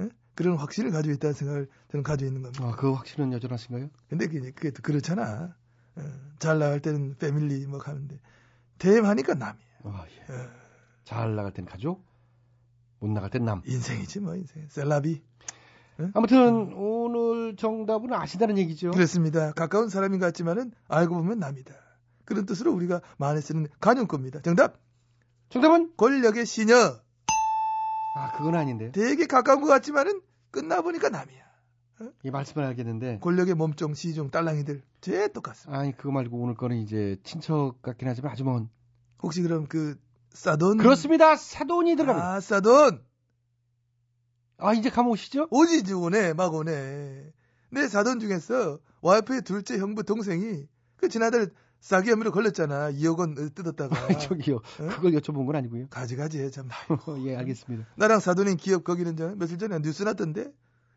예? 0.00 0.10
그런 0.34 0.58
확신을 0.58 0.90
가지고 0.90 1.14
있다는 1.14 1.32
생각을 1.32 1.68
저는 1.90 2.02
가지고 2.02 2.28
있는 2.28 2.42
겁니다. 2.42 2.62
아, 2.62 2.76
그 2.76 2.92
확신은 2.92 3.32
여전하신가요? 3.32 3.88
근데 4.10 4.26
그게, 4.26 4.50
그게 4.50 4.70
또 4.70 4.82
그렇잖아. 4.82 5.56
어, 5.96 6.02
잘 6.38 6.58
나갈 6.58 6.80
때는 6.80 7.16
패밀리 7.18 7.66
뭐 7.66 7.80
하는데 7.80 8.20
대임하니까 8.78 9.32
남이야. 9.32 9.64
아, 9.84 10.04
예. 10.28 10.34
잘 11.04 11.34
나갈 11.36 11.54
땐 11.54 11.64
가족, 11.64 12.04
못 12.98 13.08
나갈 13.08 13.30
땐 13.30 13.46
남. 13.46 13.62
인생이지 13.64 14.20
뭐 14.20 14.34
인생. 14.34 14.68
셀라비. 14.68 15.22
아무튼 16.12 16.74
오늘 16.74 17.56
정답은 17.56 18.12
아시다는 18.12 18.58
얘기죠. 18.58 18.90
그렇습니다. 18.90 19.52
가까운 19.52 19.88
사람인 19.88 20.20
것 20.20 20.26
같지만은 20.26 20.72
알고 20.88 21.14
보면 21.14 21.38
남이다. 21.38 21.74
그런 22.26 22.44
뜻으로 22.44 22.74
우리가 22.74 23.00
많이 23.16 23.40
쓰는 23.40 23.68
간용법입니다. 23.80 24.42
정답. 24.42 24.78
정답은 25.48 25.96
권력의 25.96 26.44
시녀. 26.44 27.05
아, 28.16 28.32
그건 28.32 28.54
아닌데요. 28.54 28.92
되게 28.92 29.26
가까운 29.26 29.60
것 29.60 29.66
같지만은 29.66 30.22
끝나 30.50 30.80
보니까 30.80 31.10
남이야. 31.10 31.44
이 32.24 32.30
말씀을 32.30 32.66
알겠는데. 32.66 33.18
권력의 33.20 33.54
몸종, 33.54 33.94
시종, 33.94 34.30
딸랑이들 34.30 34.82
제 35.02 35.28
똑같습니다. 35.28 35.78
아니 35.78 35.96
그거 35.96 36.12
말고 36.12 36.38
오늘 36.38 36.54
거는 36.54 36.78
이제 36.78 37.16
친척 37.24 37.80
같긴 37.82 38.08
하지만 38.08 38.32
아주 38.32 38.44
먼. 38.44 38.68
혹시 39.22 39.42
그럼 39.42 39.66
그 39.66 39.98
사돈? 40.30 40.78
그렇습니다. 40.78 41.36
사돈이 41.36 41.96
들어갑니다. 41.96 42.34
아 42.34 42.40
사돈. 42.40 43.04
아 44.58 44.72
이제 44.72 44.88
감오시죠? 44.88 45.48
오지 45.50 45.78
이제 45.80 45.92
오네 45.92 46.32
막 46.34 46.54
오네. 46.54 47.32
내 47.70 47.88
사돈 47.88 48.20
중에서 48.20 48.78
와이프의 49.02 49.42
둘째 49.42 49.78
형부 49.78 50.04
동생이 50.04 50.66
그 50.96 51.08
지난달 51.08 51.50
사기 51.80 52.10
혐의로 52.10 52.32
걸렸잖아. 52.32 52.90
2억 52.92 53.18
원 53.18 53.34
뜯었다가. 53.34 53.96
아, 53.96 54.08
저기요. 54.18 54.56
어? 54.56 54.60
그걸 54.88 55.12
여쭤본 55.12 55.46
건 55.46 55.56
아니고요. 55.56 55.86
가지가지 55.88 56.40
해 56.40 56.50
참. 56.50 56.68
예, 57.26 57.36
알겠습니다. 57.36 57.86
나랑 57.96 58.20
사돈인 58.20 58.56
기업 58.56 58.84
거기는 58.84 59.16
저 59.16 59.34
며칠 59.36 59.58
전에 59.58 59.78
뉴스 59.80 60.02
났던데 60.02 60.52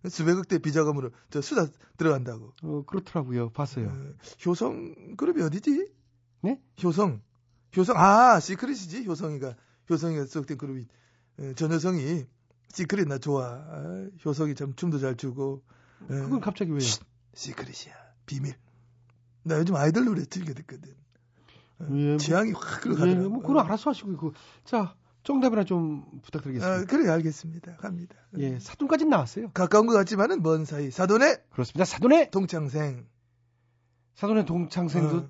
수백억 0.10 0.48
대 0.48 0.58
비자금으로 0.60 1.12
저 1.30 1.42
수사 1.42 1.68
들어간다고. 1.98 2.54
어, 2.64 2.84
그렇더라고요. 2.86 3.50
봤어요. 3.52 3.88
어, 3.88 4.14
효성 4.46 5.16
그룹이 5.18 5.42
어디지? 5.44 5.92
네? 6.42 6.60
효성. 6.84 7.22
효성 7.76 7.96
아 7.98 8.40
시크릿이지 8.40 9.06
효성이가 9.06 9.56
효성이가 9.90 10.26
속된 10.26 10.58
그룹이 10.58 10.88
어, 11.40 11.54
전 11.56 11.72
여성이 11.72 12.26
시크릿 12.72 13.08
나 13.08 13.18
좋아. 13.18 13.46
아, 13.46 14.08
효성이 14.26 14.56
참 14.56 14.74
춤도 14.76 15.00
잘 15.00 15.16
추고. 15.18 15.62
어, 16.02 16.08
그건 16.08 16.40
갑자기 16.40 16.72
왜요? 16.72 16.80
시크릿이야 17.34 17.94
비밀. 18.26 18.56
나 19.44 19.58
요즘 19.58 19.76
아이돌 19.76 20.06
노래 20.06 20.26
즐겨 20.26 20.54
듣거든. 20.54 20.92
어, 21.80 21.88
예, 21.92 22.10
뭐, 22.10 22.18
취향이 22.18 22.52
확 22.52 22.78
예, 22.78 22.82
끌어가더라고. 22.82 23.30
뭐 23.30 23.42
그거 23.42 23.60
알아서 23.60 23.90
하시고 23.92 24.18
그 24.18 24.32
자, 24.66 24.96
정답이나 25.24 25.64
좀 25.64 26.06
부탁드리겠습니다. 26.24 26.82
아, 26.82 26.86
그래 26.86 27.10
알겠습니다. 27.10 27.78
갑니다. 27.78 28.16
예, 28.38 28.60
사돈까지는 28.60 29.10
나왔어요. 29.10 29.52
가까운 29.52 29.86
것 29.88 29.94
같지만은 29.94 30.42
먼 30.42 30.66
사이. 30.66 30.92
사돈의 30.92 31.44
그렇습니다. 31.52 31.86
사돈의 31.86 32.32
동창생. 32.32 33.06
사돈의 34.16 34.46
동창생도 34.46 35.18
어. 35.18 35.30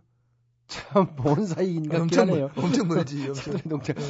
참먼 0.67 1.45
사이인 1.45 1.89
것 1.89 1.99
같긴 1.99 2.19
하네요. 2.19 2.49
엄청 2.55 2.87
멀지, 2.87 3.21
엄청. 3.29 3.35
사돈의 3.35 3.63
동창. 3.63 3.95
어. 3.97 4.01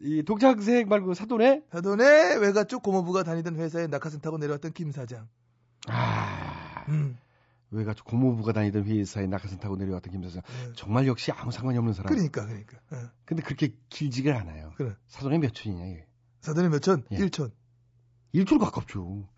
이 0.00 0.22
동창생 0.22 0.88
말고 0.88 1.14
사돈의 1.14 1.64
사돈의 1.70 2.38
외가 2.40 2.64
쪽 2.64 2.82
고모부가 2.82 3.22
다니던 3.22 3.56
회사에 3.56 3.86
낙하산 3.86 4.20
타고 4.20 4.36
내려왔던 4.38 4.72
김 4.72 4.92
사장. 4.92 5.28
아, 5.88 6.84
음. 6.88 7.16
외가 7.70 7.94
고모부가 8.04 8.52
다니던 8.52 8.84
회사에 8.84 9.26
낙하산 9.26 9.58
타고 9.58 9.76
내려왔던 9.76 10.12
김 10.12 10.22
사장. 10.22 10.42
네. 10.42 10.72
정말 10.76 11.06
역시 11.06 11.32
아무 11.32 11.50
상관이 11.50 11.76
없는 11.78 11.92
사람. 11.94 12.08
그러니까 12.12 12.46
그러니까. 12.46 12.78
어. 12.92 13.10
근데 13.24 13.42
그렇게 13.42 13.74
길지가 13.88 14.38
않아요. 14.40 14.72
그래. 14.76 14.94
사돈의 15.08 15.40
몇 15.40 15.52
촌이냐 15.52 15.84
이게. 15.86 16.06
사돈의 16.42 16.70
몇 16.70 16.80
천? 16.80 17.04
예. 17.10 17.16
1촌. 17.16 17.50
일촌 18.32 18.58
가깝죠. 18.58 19.28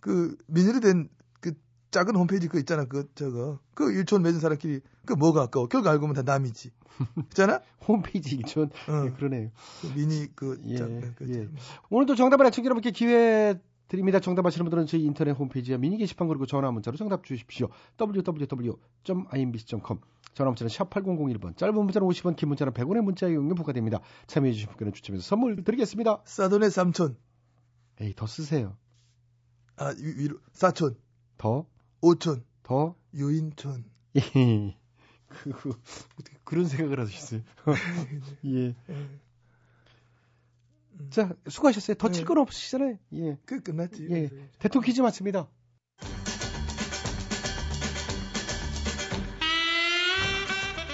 그 0.00 0.36
민으로 0.46 0.80
된그 0.80 1.54
작은 1.90 2.14
홈페이지 2.14 2.46
그 2.48 2.58
있잖아. 2.60 2.84
그 2.84 3.08
저거. 3.14 3.58
그 3.74 3.86
1촌 3.86 4.22
맺은 4.22 4.38
사람끼리 4.40 4.80
그 5.04 5.14
뭐가 5.14 5.42
아까워. 5.42 5.66
결국 5.66 5.88
알고 5.88 6.02
보면 6.06 6.14
다 6.14 6.22
남이지. 6.22 6.70
있잖아? 7.30 7.60
홈페이지 7.86 8.36
일촌. 8.36 8.70
어. 8.88 9.04
예, 9.06 9.10
그러네요. 9.10 9.50
그 9.80 9.86
미니 9.94 10.26
그 10.34 10.60
예, 10.66 10.76
작- 10.76 10.88
그 11.16 11.28
예. 11.34 11.48
오늘도 11.90 12.14
정답을 12.14 12.46
애청자 12.46 12.66
여러분께 12.66 12.90
기회 12.92 13.58
드립니다. 13.88 14.20
정답 14.20 14.46
아시는 14.46 14.64
분들은 14.64 14.86
저희 14.86 15.02
인터넷 15.04 15.32
홈페이지와 15.32 15.78
미니 15.78 15.96
게시판 15.96 16.28
그리고 16.28 16.46
전화 16.46 16.70
문자로 16.70 16.96
정답 16.96 17.24
주십시오. 17.24 17.68
www.imbc.com 18.00 18.78
전화 20.34 20.50
문자는 20.50 20.68
샵 20.68 20.90
8001번 20.90 21.56
짧은 21.56 21.74
문자는 21.74 22.06
50원 22.06 22.36
긴 22.36 22.48
문자는 22.50 22.72
100원의 22.74 23.00
문자 23.00 23.26
이용료 23.26 23.54
부과됩니다. 23.54 24.00
참여해 24.26 24.52
주신 24.52 24.68
분께는 24.68 24.92
추첨해서 24.92 25.24
선물 25.26 25.64
드리겠습니다. 25.64 26.22
사돈의 26.24 26.70
삼촌. 26.70 27.16
에이 28.00 28.12
더 28.14 28.26
쓰세요. 28.26 28.76
아, 29.76 29.94
위, 29.98 30.14
위로 30.18 30.38
사촌. 30.52 30.96
더? 31.36 31.66
오촌. 32.00 32.44
더? 32.62 32.94
유인촌. 33.14 33.84
예. 34.16 34.20
그, 35.28 35.50
그, 35.52 35.70
어떻게 35.70 36.36
그런 36.44 36.66
생각을 36.66 37.00
하셨어요? 37.00 37.42
예. 38.46 38.74
자, 41.10 41.30
수고하셨어요. 41.48 41.96
더 41.96 42.10
칠건 42.10 42.38
없으시잖아요. 42.38 42.96
예. 43.14 43.38
그 43.44 43.62
끝났지. 43.62 44.06
예. 44.10 44.30
대통령 44.58 44.86
퀴즈 44.86 45.00
맞습니다. 45.00 45.48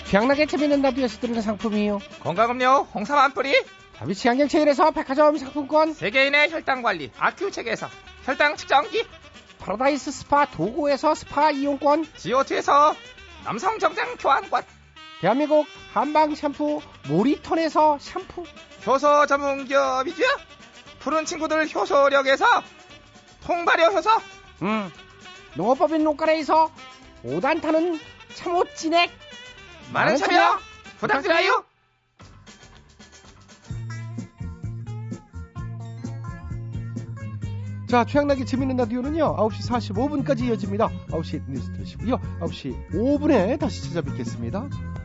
취향나게 0.08 0.46
재밌는 0.46 0.82
라디오에서 0.82 1.18
드리는 1.20 1.40
상품이요. 1.42 1.98
건강음료 2.20 2.86
홍삼 2.94 3.18
한 3.18 3.34
뿌리 3.34 3.52
다비 3.96 4.14
취향경 4.14 4.48
체인에서 4.48 4.90
백화점 4.92 5.36
상품권 5.38 5.92
세계인의 5.92 6.52
혈당 6.52 6.82
관리 6.82 7.10
아큐 7.18 7.50
책에서 7.50 7.88
혈당 8.24 8.56
측정기 8.56 9.04
파라다이스 9.58 10.12
스파 10.12 10.46
도구에서 10.46 11.14
스파 11.14 11.50
이용권 11.50 12.06
지오투에서 12.16 12.94
남성 13.44 13.78
정장 13.78 14.16
교환권 14.16 14.62
대한민국 15.24 15.66
한방 15.94 16.34
샴푸 16.34 16.82
모리톤에서 17.08 17.96
샴푸 17.98 18.44
효소 18.86 19.24
전문 19.24 19.64
기업이죠 19.64 20.22
푸른 20.98 21.24
친구들 21.24 21.66
효소력에서 21.74 22.44
통발효 23.42 23.84
효소 23.84 24.10
음. 24.60 24.90
농업법인 25.54 26.04
농가래에서 26.04 26.70
5단 27.24 27.62
타는 27.62 27.98
참호 28.34 28.64
진액 28.74 29.10
많은 29.94 30.18
참여 30.18 30.58
부탁드려요 31.00 31.64
자, 37.88 38.04
최양락의 38.04 38.44
재밌는 38.44 38.76
라디오는요, 38.76 39.36
9시 39.36 39.94
45분까지 39.94 40.48
이어집니다. 40.48 40.88
9시 41.10 41.48
뉴스 41.48 41.72
들으시고요. 41.74 42.18
9시 42.40 42.90
5분에 42.90 43.60
다시 43.60 43.84
찾아뵙겠습니다. 43.84 44.68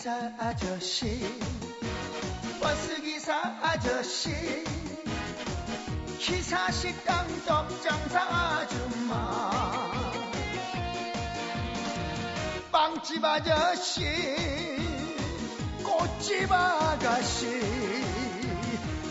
택시기사 0.00 0.32
아저씨 0.38 1.20
버스기사 2.58 3.34
아저씨 3.62 4.30
기사식당 6.18 7.26
떡장사 7.44 8.20
아줌마 8.20 9.30
빵집 12.72 13.22
아저씨 13.22 14.04
꽃집 15.84 16.50
아가씨 16.50 17.46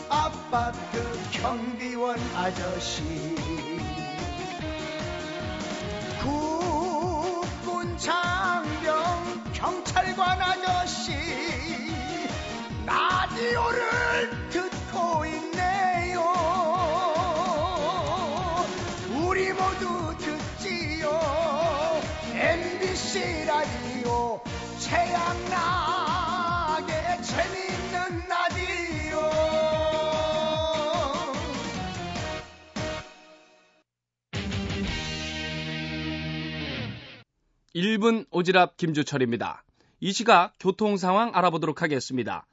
아파트 0.09 1.31
경비원 1.31 2.19
아저씨 2.35 3.03
경찰관 9.59 10.41
아저씨 10.41 11.11
라디오를 12.85 14.49
듣고 14.49 15.25
있네요. 15.25 16.23
우리 19.09 19.51
모두 19.51 20.15
듣지요. 20.17 21.19
MBC 22.33 23.45
라디오 23.45 24.39
최양락 24.79 25.78
1분 37.79 38.29
오지랖 38.29 38.75
김주철입니다. 38.75 39.63
이 40.01 40.11
시각 40.11 40.53
교통 40.59 40.97
상황 40.97 41.31
알아보도록 41.33 41.81
하겠습니다. 41.81 42.45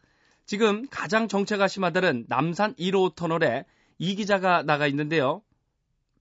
지금 0.45 0.87
가장 0.89 1.27
정체가 1.27 1.67
심하다는 1.67 2.27
남산 2.29 2.75
1호 2.75 3.15
터널에 3.15 3.65
이 3.99 4.15
기자가 4.15 4.63
나가 4.63 4.87
있는데요. 4.87 5.43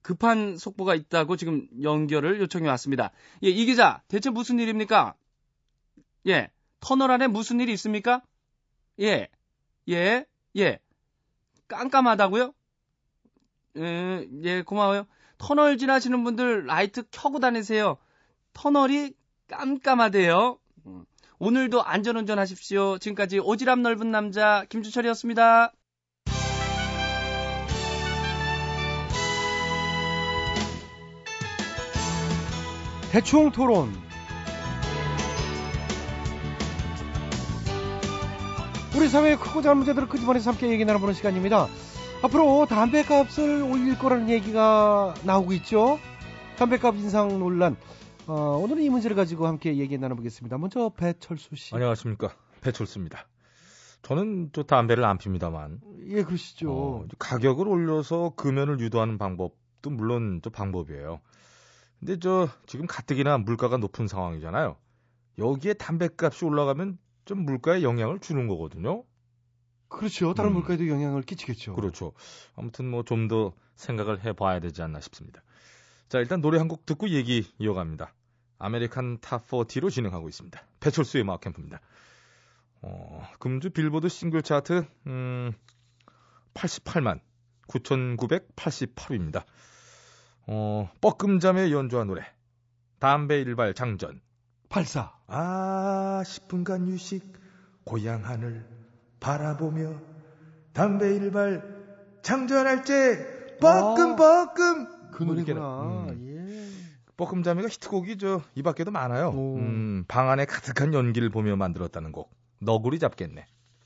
급한 0.01 0.57
속보가 0.57 0.95
있다고 0.95 1.35
지금 1.35 1.67
연결을 1.81 2.39
요청이 2.39 2.67
왔습니다. 2.67 3.11
예, 3.43 3.49
이 3.49 3.65
기자, 3.65 4.01
대체 4.07 4.29
무슨 4.31 4.59
일입니까? 4.59 5.13
예, 6.27 6.49
터널 6.79 7.11
안에 7.11 7.27
무슨 7.27 7.59
일이 7.59 7.73
있습니까? 7.73 8.23
예, 9.01 9.27
예, 9.89 10.25
예. 10.57 10.79
깜깜하다고요? 11.67 12.53
예, 13.77 14.27
예, 14.43 14.61
고마워요. 14.63 15.05
터널 15.37 15.77
지나시는 15.77 16.23
분들 16.23 16.65
라이트 16.65 17.03
켜고 17.11 17.39
다니세요. 17.39 17.97
터널이 18.55 19.13
깜깜하대요. 19.47 20.57
음, 20.87 21.05
오늘도 21.37 21.83
안전운전 21.83 22.39
하십시오. 22.39 22.97
지금까지 22.97 23.39
오지랖 23.39 23.81
넓은 23.81 24.09
남자 24.09 24.65
김주철이었습니다. 24.69 25.71
대충 33.11 33.51
토론. 33.51 33.93
우리 38.97 39.09
사회의 39.09 39.37
크고 39.37 39.61
작은 39.61 39.77
문제들을 39.77 40.07
끄집어내서 40.07 40.51
함께 40.51 40.69
얘기 40.69 40.85
나눠보는 40.85 41.13
시간입니다. 41.13 41.67
앞으로 42.23 42.65
담배값을 42.65 43.61
올릴 43.63 43.99
거라는 43.99 44.29
얘기가 44.29 45.13
나오고 45.23 45.53
있죠. 45.53 45.99
담배값 46.57 46.95
인상 46.95 47.39
논란. 47.39 47.75
어, 48.27 48.57
오늘은 48.57 48.81
이 48.81 48.89
문제를 48.89 49.15
가지고 49.15 49.47
함께 49.47 49.77
얘기 49.77 49.97
나눠보겠습니다. 49.97 50.57
먼저 50.57 50.89
배철수 50.89 51.55
씨. 51.55 51.75
안녕하십니까. 51.75 52.35
배철수입니다. 52.61 53.27
저는 54.01 54.49
또 54.51 54.63
담배를 54.63 55.03
안 55.05 55.17
핍니다만. 55.17 55.79
예, 56.07 56.23
그러시죠. 56.23 56.71
어, 56.71 57.05
가격을 57.19 57.67
올려서 57.67 58.33
금연을 58.35 58.79
유도하는 58.79 59.17
방법도 59.17 59.89
물론 59.91 60.41
또 60.41 60.49
방법이에요. 60.49 61.21
근데 61.99 62.17
저 62.19 62.47
지금 62.65 62.87
가뜩이나 62.87 63.37
물가가 63.37 63.77
높은 63.77 64.07
상황이잖아요. 64.07 64.75
여기에 65.37 65.73
담배값이 65.75 66.45
올라가면 66.45 66.97
좀 67.25 67.45
물가에 67.45 67.83
영향을 67.83 68.19
주는 68.19 68.47
거거든요. 68.47 69.03
그렇죠. 69.87 70.33
다른 70.33 70.51
음. 70.51 70.53
물가에도 70.55 70.87
영향을 70.87 71.21
끼치겠죠. 71.23 71.75
그렇죠. 71.75 72.13
아무튼 72.55 72.89
뭐 72.89 73.03
좀 73.03 73.27
더 73.27 73.53
생각을 73.75 74.23
해봐야 74.23 74.59
되지 74.59 74.81
않나 74.81 74.99
싶습니다. 75.01 75.41
자, 76.09 76.19
일단 76.19 76.41
노래 76.41 76.57
한 76.59 76.67
곡 76.67 76.85
듣고 76.85 77.09
얘기 77.09 77.51
이어갑니다. 77.59 78.13
American 78.59 79.19
Top40로 79.19 79.91
진행하고 79.91 80.29
있습니다. 80.29 80.59
배철수의 80.79 81.23
음악 81.23 81.41
캠프입니다. 81.41 81.81
어, 82.81 83.27
금주 83.39 83.71
빌보드 83.71 84.07
싱글 84.09 84.41
차트 84.43 84.85
음, 85.07 85.51
88만 86.53 87.19
9,988위입니다. 87.67 89.43
어, 90.47 90.89
뻐끔자매 91.01 91.71
연주한 91.71 92.07
노래 92.07 92.23
담배 92.99 93.41
일발 93.41 93.73
장전 93.73 94.21
84 94.69 95.11
아 95.27 96.21
10분간 96.23 96.87
휴식 96.87 97.33
고향 97.83 98.23
하늘 98.25 98.65
바라보며 99.19 99.99
담배 100.73 101.15
일발 101.15 101.63
장전할 102.21 102.83
때 102.83 103.57
뻐끔 103.59 104.15
뻐끔 104.15 104.87
그 105.15 105.23
노래구나. 105.23 106.07
예. 106.19 106.67
뻐끔자매가 107.17 107.67
히트곡이 107.69 108.17
저 108.17 108.41
이 108.55 108.61
밖에도 108.63 108.91
많아요. 108.91 109.29
음, 109.31 110.03
방 110.07 110.29
안에 110.29 110.45
가득한 110.45 110.93
연기를 110.93 111.29
보며 111.29 111.55
만들었다는 111.55 112.11
곡. 112.11 112.31
너구리 112.59 112.99
잡겠네. 112.99 113.45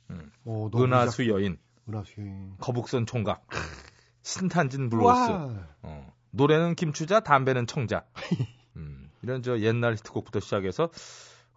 음. 0.09 0.31
오, 0.45 0.69
은하수 0.75 1.17
잡- 1.25 1.27
여인, 1.27 1.57
은하수 1.87 2.13
여인. 2.21 2.53
거북선 2.59 3.05
총각, 3.05 3.45
신탄진 4.23 4.89
블루스. 4.89 5.05
와. 5.05 5.49
어, 5.83 6.11
노래는 6.31 6.73
김추자, 6.75 7.19
담배는 7.19 7.67
청자. 7.67 8.05
음, 8.77 9.09
이런 9.21 9.43
저 9.43 9.59
옛날 9.59 9.93
히트곡부터 9.95 10.39
시작해서 10.39 10.89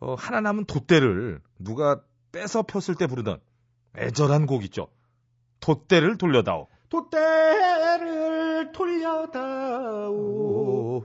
어, 0.01 0.15
하나 0.15 0.41
남은 0.41 0.67
돛대를 0.67 1.41
누가 1.59 2.01
뺏어 2.33 2.63
폈을 2.63 2.95
때 2.97 3.07
부르던 3.07 3.39
애절한 3.97 4.47
곡 4.47 4.65
있죠. 4.65 4.89
돛대를 5.61 6.19
돌려다오. 6.19 6.67
돛대를 6.91 8.32
돌려다오 10.13 11.05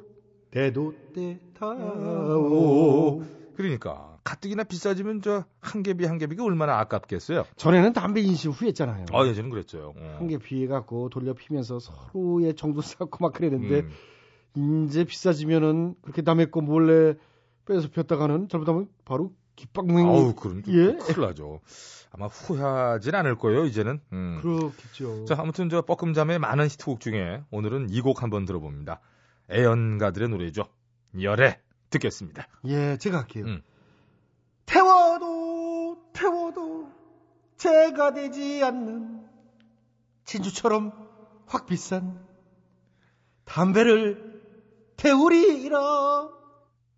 대도대 0.51 1.39
타오 1.53 3.21
그러니까 3.56 4.17
가뜩이나 4.23 4.63
비싸지면 4.63 5.21
저 5.21 5.43
한 5.62 5.84
개비 5.84 6.06
한 6.06 6.17
개비가 6.17 6.43
얼마나 6.45 6.80
아깝겠어요. 6.80 7.43
전에는 7.58 7.91
담배 7.93 8.21
인식 8.21 8.49
후했잖아요. 8.49 9.06
아 9.12 9.25
예전엔 9.25 9.49
그랬죠. 9.49 9.93
어. 9.97 10.15
한개 10.17 10.38
비해갖고 10.38 11.10
돌려 11.10 11.34
피면서 11.34 11.80
서로의 11.80 12.56
정도 12.56 12.82
쌓고 12.82 13.17
막 13.19 13.34
그랬는데 13.34 13.84
이제 14.86 15.03
비싸지면은 15.03 15.95
그렇게 16.01 16.21
남의 16.21 16.51
거 16.51 16.62
몰래 16.62 17.15
빼서 17.65 17.89
폈다가는 17.89 18.47
잘못하면 18.49 18.88
바로 19.03 19.34
깃방맹이 19.58 20.08
아우 20.08 20.34
그럼 20.36 20.62
또 20.62 20.71
예? 20.71 20.93
큰일 20.93 21.19
나죠. 21.27 21.60
아마 22.12 22.28
후회하진 22.28 23.13
않을 23.15 23.36
거예요 23.38 23.65
이제는. 23.65 24.00
음. 24.13 24.39
그렇겠죠. 24.41 25.26
자 25.26 25.36
아무튼 25.38 25.70
저 25.70 25.82
뻐끔잠의 25.82 26.39
많은 26.39 26.65
히트곡 26.65 27.00
중에 27.00 27.43
오늘은 27.52 27.89
이 27.89 28.02
곡 28.02 28.24
한번 28.24 28.46
들어봅니다. 28.46 29.00
애연가들의 29.52 30.30
노래죠. 30.30 30.63
열애 31.22 31.60
듣겠습니다. 31.89 32.48
예, 32.65 32.98
제가 32.98 33.20
할게요. 33.20 33.46
음. 33.46 33.62
태워도 34.65 35.98
태워도 36.13 36.91
제가 37.58 38.13
되지 38.13 38.63
않는 38.63 39.26
진주처럼 40.26 40.91
확 41.48 41.65
비싼 41.65 42.20
담배를 43.46 44.41
태우리라. 44.98 46.30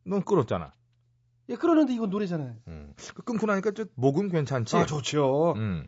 넌 0.06 0.24
끌었잖아. 0.24 0.74
예, 1.50 1.56
그러는데 1.56 1.94
이건 1.94 2.10
노래잖아요. 2.10 2.56
음. 2.68 2.94
그 3.16 3.24
끊고 3.24 3.48
나니까 3.48 3.72
저 3.72 3.86
목은 3.96 4.30
괜찮지. 4.30 4.76
아, 4.78 4.86
좋죠. 4.86 5.54
음. 5.58 5.86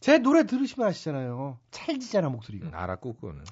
제 0.00 0.18
노래 0.18 0.44
들으시면 0.46 0.88
아시잖아요. 0.88 1.58
찰지잖아 1.70 2.28
목소리가. 2.28 2.68
음, 2.68 2.74
알았고 2.74 3.14
그거는. 3.14 3.44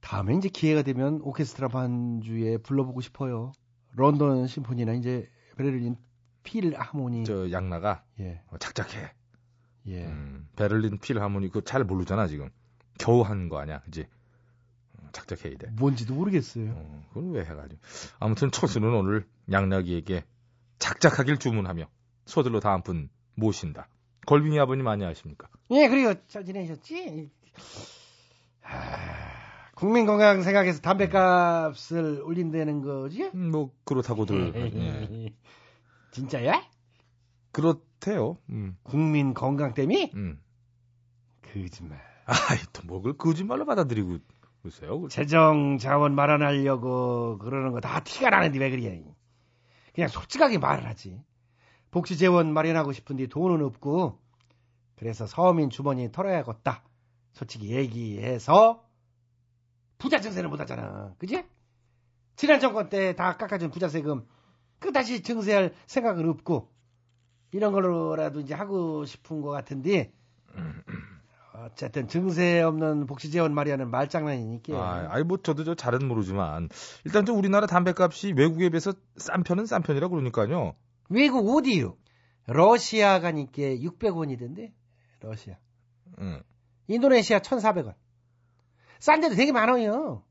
다음에 0.00 0.34
이제 0.36 0.48
기회가 0.48 0.82
되면 0.82 1.20
오케스트라 1.22 1.68
반주에 1.68 2.58
불러보고 2.58 3.00
싶어요. 3.00 3.52
런던 3.96 4.46
심포니나 4.46 4.92
이제 4.94 5.28
베를린 5.56 5.96
필 6.42 6.74
하모니. 6.76 7.24
저 7.24 7.50
양나가 7.50 8.02
예. 8.20 8.42
어, 8.50 8.58
착착해. 8.58 9.12
예. 9.86 10.04
음, 10.06 10.48
베를린 10.56 10.98
필하모니 10.98 11.48
그거 11.48 11.60
잘 11.60 11.84
모르잖아 11.84 12.26
지금. 12.26 12.50
겨우 12.98 13.22
한 13.22 13.48
거 13.48 13.58
아니야, 13.58 13.80
그지? 13.82 14.06
어, 14.98 15.08
착착해야 15.12 15.56
돼. 15.58 15.68
뭔지도 15.72 16.14
모르겠어요. 16.14 16.70
어, 16.74 17.04
그건 17.08 17.32
왜 17.32 17.42
해가지고. 17.44 17.80
아무튼 18.18 18.50
철수는 18.50 18.92
오늘 18.94 19.26
양락이에게 19.50 20.24
작작하길 20.78 21.38
주문하며 21.38 21.86
서둘러 22.26 22.60
다음 22.60 22.82
분 22.82 23.08
모신다. 23.34 23.88
걸빙이 24.26 24.58
아버님 24.58 24.86
안녕하십니까? 24.88 25.48
예, 25.70 25.88
그리고 25.88 26.14
잘 26.28 26.44
지내셨지? 26.44 27.30
하, 28.62 28.76
국민 29.74 30.06
건강 30.06 30.42
생각해서 30.42 30.80
담배값을 30.80 32.22
올린다는 32.24 32.80
거지? 32.82 33.24
음, 33.34 33.50
뭐 33.50 33.70
그렇다고들. 33.84 34.52
예. 34.54 35.34
진짜야? 36.12 36.62
그렇대요. 37.52 38.38
음. 38.50 38.76
국민 38.82 39.34
건강 39.34 39.74
때문에? 39.74 40.10
음. 40.14 40.40
거짓말. 41.52 42.00
아이 42.26 42.58
또 42.72 42.82
뭐를 42.86 43.16
거짓말로 43.18 43.66
받아들이고 43.66 44.18
있어요. 44.66 45.06
재정 45.08 45.76
자원 45.78 46.14
마련하려고 46.14 47.36
그러는 47.38 47.72
거 47.72 47.80
다 47.80 48.00
티가 48.00 48.30
나는데 48.30 48.58
왜 48.58 48.70
그래? 48.70 49.02
그냥 49.94 50.08
솔직하게 50.08 50.58
말을 50.58 50.86
하지. 50.86 51.22
복지 51.90 52.18
재원 52.18 52.52
마련하고 52.52 52.92
싶은데 52.92 53.28
돈은 53.28 53.64
없고 53.64 54.20
그래서 54.96 55.26
서민 55.26 55.70
주머니 55.70 56.10
털어야겠다. 56.10 56.82
솔직히 57.32 57.70
얘기해서 57.70 58.84
부자 59.98 60.20
증세는 60.20 60.50
못하잖아. 60.50 61.14
그지? 61.18 61.44
지난 62.36 62.58
정권 62.60 62.88
때 62.88 63.14
다 63.14 63.36
깎아준 63.36 63.70
부자 63.70 63.88
세금 63.88 64.26
그 64.80 64.92
다시 64.92 65.22
증세할 65.22 65.72
생각은 65.86 66.28
없고 66.28 66.72
이런 67.52 67.72
걸로라도 67.72 68.40
이제 68.40 68.54
하고 68.54 69.04
싶은 69.04 69.40
것 69.40 69.50
같은데 69.50 70.12
어쨌든 71.56 72.08
증세 72.08 72.60
없는 72.62 73.06
복지 73.06 73.30
재원 73.30 73.54
마련은 73.54 73.90
말장난이니까. 73.90 74.76
아, 74.76 75.06
아니 75.10 75.24
뭐 75.24 75.38
저도 75.38 75.62
저 75.62 75.74
잘은 75.74 76.06
모르지만 76.08 76.68
일단 77.04 77.24
저 77.24 77.32
우리나라 77.32 77.66
담배값이 77.66 78.32
외국에 78.36 78.70
비해서 78.70 78.92
싼 79.16 79.44
편은 79.44 79.66
싼 79.66 79.82
편이라 79.82 80.08
그러니까요. 80.08 80.74
외국 81.10 81.48
어디요? 81.56 81.96
러시아 82.46 83.20
가니까 83.20 83.52
600원이던데. 83.62 84.72
러시아. 85.20 85.54
응. 86.18 86.42
인도네시아 86.88 87.38
1,400원. 87.38 87.94
싼 88.98 89.20
데도 89.20 89.36
되게 89.36 89.52
많아요. 89.52 90.24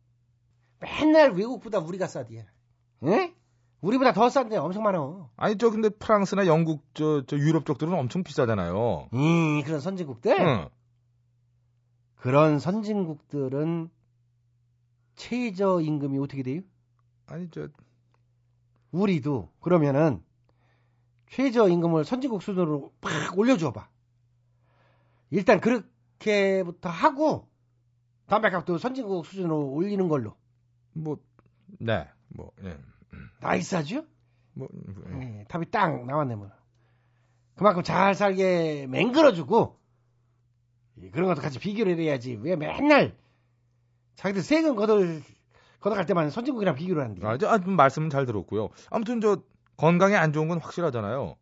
맨날 0.79 1.31
외국보다 1.31 1.79
우리가 1.79 2.07
싸디야. 2.07 2.43
응? 3.03 3.33
우리보다 3.81 4.13
더 4.13 4.29
싼데 4.29 4.57
엄청 4.57 4.83
많아. 4.83 5.29
아니 5.37 5.57
저 5.57 5.69
근데 5.69 5.89
프랑스나 5.89 6.47
영국 6.47 6.85
저, 6.93 7.23
저 7.27 7.37
유럽 7.37 7.65
쪽들은 7.65 7.93
엄청 7.93 8.23
비싸잖아요. 8.23 9.09
음, 9.13 9.63
그런 9.63 9.79
선진국들? 9.79 10.39
응. 10.39 10.69
그런 12.23 12.57
선진국들은 12.57 13.89
최저 15.15 15.81
임금이 15.81 16.17
어떻게 16.19 16.41
돼요? 16.41 16.61
아니 17.25 17.49
저 17.51 17.67
우리도 18.91 19.51
그러면은 19.59 20.23
최저 21.27 21.67
임금을 21.67 22.05
선진국 22.05 22.41
수준으로 22.41 22.93
팍 23.01 23.37
올려줘 23.37 23.73
봐. 23.73 23.89
일단 25.31 25.59
그렇게부터 25.59 26.87
하고 26.87 27.49
담배값도 28.27 28.77
선진국 28.77 29.25
수준으로 29.25 29.73
올리는 29.73 30.07
걸로. 30.07 30.33
뭐 30.93 31.17
네. 31.77 32.07
뭐 32.29 32.53
예. 32.63 32.77
나이스하죠? 33.41 34.05
뭐 34.53 34.69
예. 35.09 35.13
네, 35.13 35.45
답이 35.49 35.69
딱 35.71 36.05
나왔네 36.05 36.37
뭐. 36.37 36.49
그만큼 37.55 37.83
잘 37.83 38.15
살게 38.15 38.87
맹글어주고 38.87 39.77
예, 39.77 39.82
그런 41.11 41.27
것도 41.27 41.41
같이 41.41 41.59
비교를 41.59 41.97
해야지. 41.99 42.37
왜 42.41 42.55
맨날 42.55 43.15
자기들 44.15 44.41
세금 44.41 44.75
걷을 44.75 45.23
걷어갈 45.79 46.05
때만 46.05 46.29
선진국이랑 46.29 46.75
비교를 46.75 47.03
하는데. 47.03 47.27
아, 47.27 47.37
저, 47.37 47.49
아, 47.49 47.59
좀 47.59 47.75
말씀은 47.75 48.09
잘 48.09 48.25
들었고요. 48.25 48.69
아무튼 48.89 49.21
저 49.21 49.41
건강에 49.75 50.15
안 50.15 50.31
좋은 50.31 50.47
건 50.47 50.59
확실하잖아요. 50.59 51.35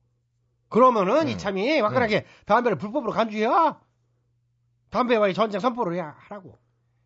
그러면은 0.70 1.24
음. 1.24 1.28
이참이 1.28 1.80
화끈하게 1.82 2.26
담배를 2.46 2.78
불법으로 2.78 3.12
간주해야 3.12 3.80
담배와의 4.90 5.34
전쟁 5.34 5.60
선포를 5.60 5.96
해야 5.96 6.16
하라고. 6.18 6.58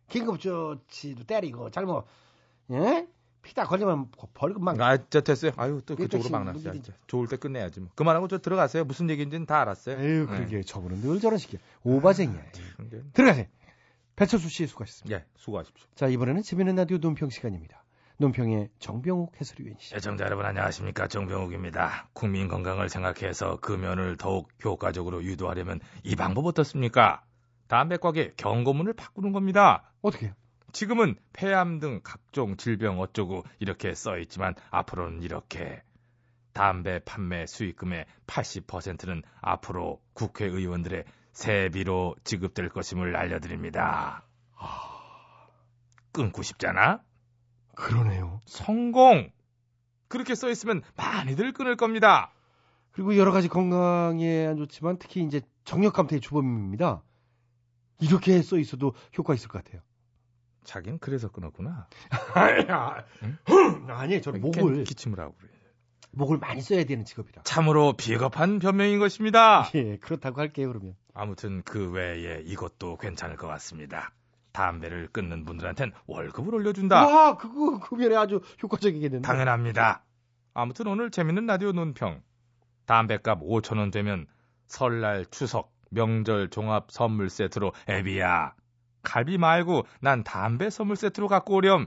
긴급조치도 0.08 1.24
때리고 1.24 1.70
잘못 1.70 2.06
예? 2.70 3.06
피다 3.46 3.64
걸리면 3.64 4.08
벌금만 4.34 4.80
아, 4.80 4.98
저 5.08 5.20
됐어요. 5.20 5.52
아유, 5.56 5.80
또몇 5.86 5.98
그쪽으로 6.08 6.18
백씩 6.18 6.32
막 6.32 6.44
났어요. 6.44 6.62
문제지. 6.62 6.82
진짜. 6.82 6.98
좋을 7.06 7.28
때 7.28 7.36
끝내야지 7.36 7.80
뭐. 7.80 7.90
그만하고 7.94 8.26
저 8.28 8.38
들어가세요. 8.38 8.84
무슨 8.84 9.08
얘기인지는 9.08 9.46
다 9.46 9.60
알았어요. 9.60 9.98
에휴, 10.00 10.26
네. 10.26 10.36
그러게 10.36 10.62
저분은 10.62 11.00
늘 11.00 11.20
저런 11.20 11.38
식이야. 11.38 11.60
오바쟁이야. 11.84 12.42
근데- 12.76 13.02
들어가세요. 13.12 13.46
배철수 14.16 14.48
씨 14.48 14.66
수고하셨습니다. 14.66 15.16
예, 15.20 15.24
수고하십시오. 15.36 15.86
자, 15.94 16.08
이번에는 16.08 16.42
재미있는 16.42 16.74
라디오 16.76 16.98
논평 16.98 17.30
시간입니다. 17.30 17.84
논평의 18.18 18.70
정병욱 18.78 19.34
해설위원 19.40 19.76
씨. 19.78 19.94
애청자 19.94 20.24
여러분 20.24 20.44
안녕하십니까 20.46 21.06
정병욱입니다. 21.06 22.08
국민 22.14 22.48
건강을 22.48 22.88
생각해서 22.88 23.58
금연을 23.60 24.16
더욱 24.16 24.48
효과적으로 24.64 25.22
유도하려면 25.22 25.80
이 26.02 26.16
방법 26.16 26.46
어떻습니까? 26.46 27.22
담배과계 27.68 28.32
경고문을 28.38 28.94
바꾸는 28.94 29.32
겁니다. 29.32 29.92
어떻게요? 30.00 30.32
지금은 30.76 31.16
폐암 31.32 31.78
등 31.78 32.00
각종 32.04 32.58
질병 32.58 33.00
어쩌고 33.00 33.44
이렇게 33.60 33.94
써 33.94 34.18
있지만 34.18 34.54
앞으로는 34.68 35.22
이렇게 35.22 35.82
담배 36.52 36.98
판매 36.98 37.46
수익금의 37.46 38.04
80%는 38.26 39.22
앞으로 39.40 40.02
국회의원들의 40.12 41.04
세비로 41.32 42.16
지급될 42.24 42.68
것임을 42.68 43.16
알려드립니다. 43.16 44.26
끊고 46.12 46.42
싶잖아? 46.42 47.00
그러네요. 47.74 48.42
성공! 48.44 49.30
그렇게 50.08 50.34
써 50.34 50.50
있으면 50.50 50.82
많이들 50.94 51.54
끊을 51.54 51.76
겁니다. 51.76 52.34
그리고 52.90 53.16
여러 53.16 53.32
가지 53.32 53.48
건강에 53.48 54.44
안 54.46 54.58
좋지만 54.58 54.98
특히 54.98 55.22
이제 55.22 55.40
정력 55.64 55.94
감퇴의 55.94 56.20
주범입니다. 56.20 57.02
이렇게 57.98 58.42
써 58.42 58.58
있어도 58.58 58.92
효과 59.16 59.32
있을 59.32 59.48
것 59.48 59.64
같아요. 59.64 59.80
자기는 60.66 60.98
그래서 60.98 61.28
끊었구나. 61.30 61.88
아니야. 62.34 63.04
아니, 63.88 64.20
저는 64.20 64.40
목을 64.40 64.84
기침을 64.84 65.18
하고 65.20 65.34
그래. 65.38 65.50
목을 66.12 66.38
많이 66.38 66.60
써야 66.60 66.84
되는 66.84 67.04
직업이라. 67.04 67.42
참으로 67.44 67.92
비겁한 67.94 68.58
변명인 68.58 68.98
것입니다. 68.98 69.70
예, 69.74 69.96
그렇다고 69.98 70.40
할게요, 70.40 70.68
그러면. 70.68 70.94
아무튼 71.14 71.62
그 71.62 71.90
외에 71.90 72.42
이것도 72.44 72.96
괜찮을 72.98 73.36
것 73.36 73.46
같습니다. 73.46 74.12
담배를 74.52 75.08
끊는 75.12 75.44
분들한텐 75.44 75.92
월급을 76.06 76.54
올려준다. 76.54 77.00
아, 77.00 77.36
그거 77.36 77.78
금연에 77.78 78.16
아주 78.16 78.40
효과적이겠는데. 78.62 79.26
당연합니다. 79.26 80.04
아무튼 80.54 80.86
오늘 80.86 81.10
재밌는 81.10 81.46
라디오 81.46 81.72
논평. 81.72 82.22
담배값 82.86 83.40
5천 83.40 83.78
원 83.78 83.90
되면 83.90 84.26
설날, 84.66 85.26
추석, 85.26 85.74
명절 85.90 86.48
종합 86.48 86.90
선물 86.90 87.28
세트로 87.28 87.72
애비야. 87.88 88.54
갈비 89.06 89.38
말고 89.38 89.86
난 90.00 90.24
담배 90.24 90.68
선물 90.68 90.96
세트로 90.96 91.28
갖고 91.28 91.54
오렴. 91.54 91.86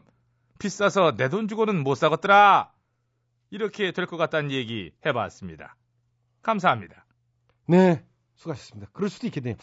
비싸서 0.57 1.15
내 1.17 1.27
돈 1.29 1.47
주고는 1.47 1.83
못 1.83 1.95
사겠더라. 1.95 2.71
이렇게 3.51 3.91
될 3.91 4.05
것 4.07 4.17
같다는 4.17 4.51
얘기 4.51 4.91
해봤습니다. 5.05 5.75
감사합니다. 6.41 7.05
네, 7.67 8.03
수고하셨습니다. 8.35 8.89
그럴 8.93 9.09
수도 9.09 9.27
있겠네요. 9.27 9.55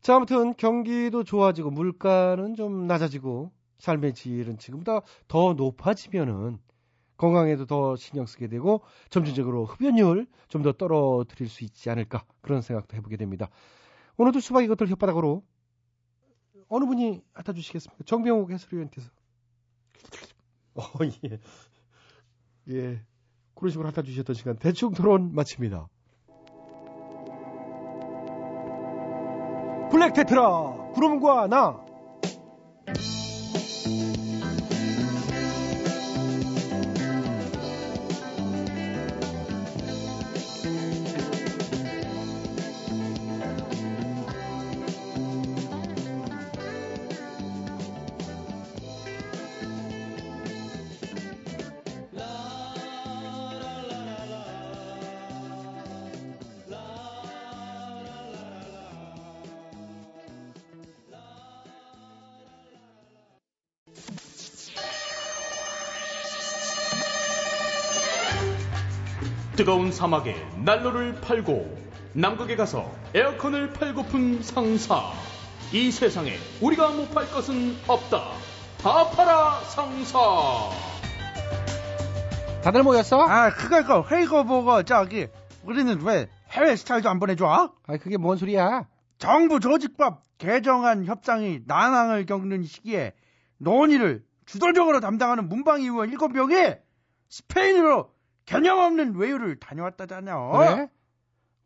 자, 0.00 0.16
아무튼 0.16 0.54
경기도 0.56 1.24
좋아지고 1.24 1.70
물가는 1.70 2.54
좀 2.54 2.86
낮아지고 2.86 3.50
삶의 3.78 4.14
질은 4.14 4.58
지금보다 4.58 5.00
더 5.28 5.54
높아지면은 5.54 6.58
건강에도 7.16 7.66
더 7.66 7.96
신경 7.96 8.24
쓰게 8.26 8.48
되고 8.48 8.82
점진적으로 9.10 9.64
흡연율 9.66 10.26
좀 10.48 10.62
더 10.62 10.72
떨어뜨릴 10.72 11.48
수 11.48 11.64
있지 11.64 11.90
않을까 11.90 12.24
그런 12.40 12.62
생각도 12.62 12.96
해보게 12.96 13.16
됩니다. 13.16 13.48
오늘도 14.16 14.40
수박 14.40 14.64
이것들 14.64 14.86
혓바닥으로 14.88 15.42
어느 16.70 16.86
분이 16.86 17.20
갖다 17.34 17.52
주시겠습니까? 17.52 18.04
정병욱 18.04 18.50
해설위원께서. 18.50 19.10
어, 20.74 20.82
예. 21.24 21.40
예. 22.68 23.02
그런 23.54 23.70
식으로 23.70 23.88
갖다 23.88 24.02
주셨던 24.02 24.34
시간 24.34 24.56
대충 24.56 24.92
토론 24.92 25.34
마칩니다. 25.34 25.88
블랙 29.90 30.14
테트라 30.14 30.92
구름과 30.92 31.48
나 31.48 31.84
뜨거운 69.60 69.92
사막에 69.92 70.34
난로를 70.64 71.20
팔고 71.20 71.76
남극에 72.14 72.56
가서 72.56 72.90
에어컨을 73.14 73.74
팔고픈 73.74 74.42
상사. 74.42 75.12
이 75.70 75.90
세상에 75.90 76.38
우리가 76.62 76.92
못 76.92 77.10
팔 77.10 77.30
것은 77.30 77.76
없다. 77.86 78.22
다 78.78 79.10
팔아 79.10 79.60
상사. 79.64 80.18
다들 82.64 82.82
모였어? 82.82 83.20
아, 83.20 83.50
그거, 83.50 84.00
회의거 84.10 84.44
보고, 84.44 84.82
저기, 84.82 85.28
우리는 85.62 86.00
왜 86.04 86.30
해외 86.52 86.74
스타일도 86.74 87.10
안 87.10 87.18
보내줘? 87.18 87.74
아, 87.86 87.96
그게 87.98 88.16
뭔 88.16 88.38
소리야? 88.38 88.88
정부 89.18 89.60
조직법 89.60 90.22
개정안 90.38 91.04
협상이 91.04 91.60
난항을 91.66 92.24
겪는 92.24 92.62
시기에 92.62 93.12
논의를 93.58 94.24
주도적으로 94.46 95.00
담당하는 95.00 95.50
문방위 95.50 95.84
의원 95.84 96.10
7명이 96.10 96.78
스페인으로 97.28 98.08
개념 98.50 98.78
없는 98.80 99.14
외유를 99.16 99.56
다녀왔다잖아. 99.60 100.50
그래? 100.74 100.90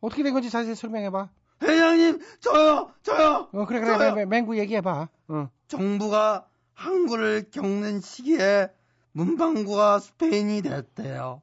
어떻게 0.01 0.21
된 0.23 0.33
건지 0.33 0.49
자세히 0.49 0.75
설명해봐. 0.75 1.29
회장님, 1.63 2.19
저요, 2.41 2.91
저요. 3.01 3.49
어, 3.51 3.65
그래, 3.65 3.79
그래, 3.79 3.97
저요. 3.97 4.13
맹- 4.13 4.29
맹구 4.29 4.57
얘기해봐. 4.59 5.07
어. 5.29 5.49
정부가 5.67 6.45
항구를 6.73 7.45
겪는 7.49 8.01
시기에 8.01 8.69
문방구가 9.13 9.99
스페인이 9.99 10.61
됐대요. 10.61 11.41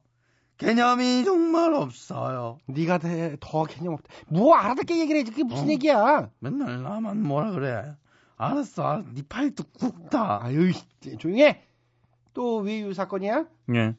개념이 0.57 1.25
정말 1.25 1.73
없어요. 1.73 2.59
네가 2.67 2.99
대- 2.99 3.35
더 3.41 3.65
개념 3.65 3.93
없다. 3.95 4.13
뭐 4.29 4.55
알아듣게 4.55 4.97
얘기를 4.99 5.19
해. 5.19 5.23
그게 5.25 5.43
무슨 5.43 5.65
어. 5.65 5.69
얘기야? 5.71 6.29
맨날 6.39 6.81
나만 6.83 7.21
뭐라 7.21 7.51
그래. 7.51 7.95
알았어, 8.37 8.83
알았어. 8.87 9.07
네 9.13 9.23
팔도 9.27 9.63
굽다. 9.77 10.43
아유, 10.43 10.71
조용히 11.19 11.43
해. 11.43 11.63
또 12.33 12.57
외유 12.57 12.93
사건이야? 12.93 13.45
예. 13.75 13.95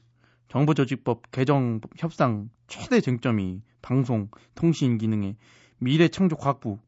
정보조직법 0.58 1.32
개정 1.32 1.80
협상 1.98 2.48
최대 2.68 3.00
쟁점이 3.00 3.60
방송, 3.82 4.28
통신 4.54 4.98
기능의 4.98 5.34
미래 5.78 6.06
창조 6.06 6.36
과학부 6.36 6.78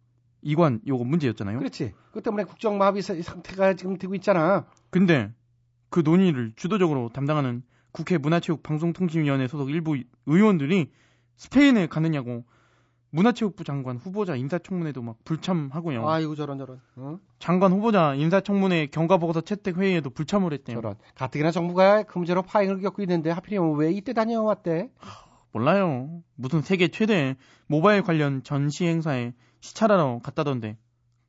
이관 0.40 0.80
요거 0.86 1.02
문제였잖아요. 1.02 1.58
그렇지. 1.58 1.92
그것 2.06 2.22
때문에 2.22 2.44
국정 2.44 2.78
마비 2.78 3.02
사- 3.02 3.20
상태가 3.20 3.74
지금 3.74 3.98
되고 3.98 4.14
있잖아. 4.14 4.66
근데 4.90 5.32
그 5.90 6.00
논의를 6.04 6.52
주도적으로 6.54 7.08
담당하는 7.12 7.64
국회 7.90 8.18
문화체육방송통신위원회 8.18 9.48
소속 9.48 9.68
일부 9.70 9.96
의원들이 10.26 10.92
스페인에 11.34 11.88
가느냐고 11.88 12.44
문화체육부 13.10 13.64
장관 13.64 13.96
후보자 13.96 14.36
인사청문회도 14.36 15.02
막 15.02 15.16
불참하고요. 15.24 16.08
아이고 16.08 16.34
저런 16.34 16.58
저런. 16.58 16.80
어? 16.96 17.18
장관 17.38 17.72
후보자 17.72 18.14
인사청문회 18.14 18.86
경과보고서 18.86 19.40
채택 19.42 19.78
회의에도 19.78 20.10
불참을 20.10 20.52
했대요. 20.52 20.76
저런. 20.76 20.96
가뜩이나 21.14 21.50
정부가 21.50 22.02
그 22.02 22.18
문제로 22.18 22.42
파행을 22.42 22.80
겪고 22.80 23.02
있는데 23.02 23.30
하필이면 23.30 23.76
왜 23.76 23.92
이때 23.92 24.12
다녀왔대? 24.12 24.90
몰라요. 25.52 26.22
무슨 26.34 26.60
세계 26.62 26.88
최대 26.88 27.36
모바일 27.66 28.02
관련 28.02 28.42
전시 28.42 28.84
행사에 28.86 29.32
시찰하러 29.60 30.20
갔다던데. 30.22 30.76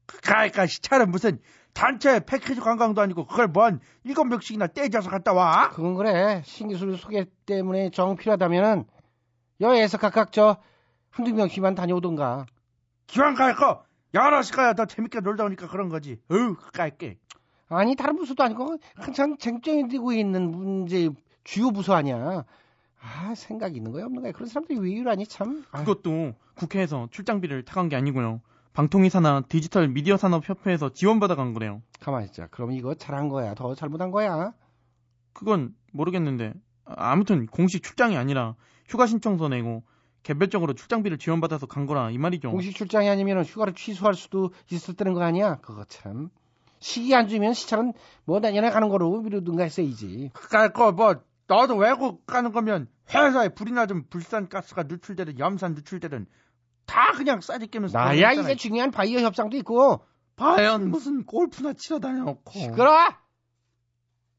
그러니까 0.05 0.65
시차는 0.67 1.11
무슨 1.11 1.39
단체 1.73 2.19
패키지 2.25 2.59
관광도 2.59 3.01
아니고 3.01 3.25
그걸 3.27 3.47
뭔 3.47 3.79
일곱 4.03 4.25
명씩이나 4.25 4.67
떼져서 4.67 5.09
갔다 5.09 5.33
와? 5.33 5.69
그건 5.69 5.95
그래. 5.95 6.41
신기술 6.43 6.97
소개 6.97 7.25
때문에 7.45 7.91
정 7.91 8.15
필요하다면은 8.15 8.85
여해에서 9.61 9.97
각각 9.97 10.31
저 10.31 10.57
한두 11.17 11.33
명씩만 11.33 11.73
다녀오던가. 11.73 12.45
기왕 13.07 13.33
갈거 13.33 13.83
여럿이 14.13 14.51
가야 14.51 14.73
더 14.73 14.85
재밌게 14.85 15.21
놀다 15.21 15.45
오니까 15.45 15.67
그런 15.67 15.89
거지. 15.89 16.19
어우, 16.29 16.55
갈게. 16.73 17.17
아니 17.69 17.95
다른 17.95 18.15
부서도 18.15 18.43
아니고 18.43 18.77
한참 18.95 19.35
쟁점이 19.37 19.89
되고 19.89 20.13
있는 20.13 20.51
문제 20.51 21.09
주요 21.43 21.71
부서 21.71 21.95
아니야. 21.95 22.45
아 23.01 23.33
생각 23.35 23.75
있는 23.75 23.91
거야 23.91 24.05
없는 24.05 24.21
거야. 24.21 24.31
그런 24.31 24.47
사람들이 24.47 24.79
왜 24.79 24.91
이러니 24.91 25.25
참. 25.25 25.65
아, 25.71 25.79
그것도 25.79 26.35
국회에서 26.55 27.07
출장비를 27.09 27.65
타간 27.65 27.89
게 27.89 27.95
아니고요. 27.95 28.41
방통위사나 28.73 29.41
디지털 29.49 29.87
미디어 29.87 30.17
산업 30.17 30.47
협회에서 30.47 30.89
지원받아 30.89 31.33
간 31.35 31.53
거래요. 31.53 31.81
가만히 31.99 32.27
있자. 32.27 32.45
그럼 32.51 32.71
이거 32.73 32.93
잘한 32.93 33.27
거야. 33.29 33.55
더 33.55 33.73
잘못한 33.73 34.11
거야. 34.11 34.53
그건 35.33 35.73
모르겠는데 35.93 36.53
아, 36.85 37.11
아무튼 37.11 37.47
공식 37.47 37.81
출장이 37.81 38.15
아니라 38.17 38.55
휴가 38.87 39.07
신청서 39.07 39.49
내고 39.49 39.83
개별적으로 40.27 40.73
출장비를 40.73 41.17
지원받아서 41.19 41.67
간 41.67 41.85
거라 41.85 42.11
이 42.11 42.17
말이죠. 42.17 42.51
공식 42.51 42.75
출장이 42.75 43.07
아니면 43.07 43.45
휴가를 43.45 43.73
취소할 43.73 44.13
수도 44.13 44.51
있을 44.69 44.93
때는 44.93 45.13
거 45.13 45.21
아니야. 45.23 45.55
그거 45.61 45.85
참. 45.85 46.29
시기 46.79 47.15
안 47.15 47.29
주면 47.29 47.53
시차는 47.53 47.93
뭐 48.25 48.41
내년에 48.41 48.69
가는 48.69 48.89
거로 48.89 49.21
미루든가 49.21 49.63
했어야지. 49.63 50.31
갈거뭐 50.33 51.21
너도 51.47 51.77
외국 51.77 52.25
가는 52.25 52.51
거면 52.51 52.89
회사에 53.09 53.49
불이 53.49 53.71
나든 53.71 54.09
불산가스가 54.09 54.83
누출되든 54.83 55.39
염산 55.39 55.75
누출되든 55.75 56.27
다 56.85 57.13
그냥 57.13 57.39
싸지 57.39 57.67
끼면서 57.67 57.97
나야. 57.97 58.33
이제 58.33 58.55
중요한 58.55 58.91
바이오 58.91 59.19
협상도 59.21 59.55
있고. 59.57 60.05
과연 60.35 60.91
무슨 60.91 61.23
골프나 61.25 61.71
치러 61.71 61.99
다녀놓고 61.99 62.51
시끄러. 62.51 63.15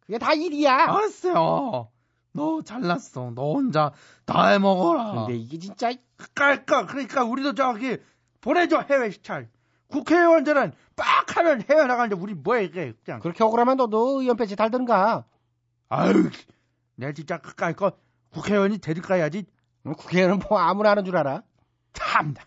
그게 0.01 0.19
다 0.19 0.35
일이야. 0.35 0.71
알았어요 0.71 1.89
너 2.33 2.63
잘났어. 2.63 3.33
너 3.35 3.53
혼자 3.55 3.93
다 4.25 4.49
해먹어라. 4.49 5.13
근데 5.27 5.37
이게 5.37 5.59
진짜 5.59 5.93
깔까? 6.35 6.87
그러니까 6.87 7.25
우리도 7.25 7.55
저기 7.55 7.99
보내줘 8.41 8.85
해외 8.91 9.11
시찰. 9.11 9.49
국회의원들은 9.89 10.73
빡 10.97 11.37
하면 11.37 11.63
해외 11.69 11.87
나가는데 11.87 12.15
우리 12.21 12.35
뭐해 12.35 12.65
이게 12.65 12.93
그냥. 13.05 13.21
그렇게 13.21 13.43
억울하면 13.43 13.77
너도 13.77 14.21
의원 14.21 14.37
배지 14.37 14.57
달든가. 14.57 15.25
아유 15.89 16.31
내 16.97 17.13
진짜 17.13 17.39
그까이 17.39 17.73
거 17.75 17.93
국회의원이 18.31 18.79
데리가야지. 18.79 19.47
국회의원은 19.85 20.41
뭐 20.49 20.59
아무나 20.59 20.91
하는 20.91 21.05
줄 21.05 21.17
알아? 21.17 21.43
참나 21.95 22.43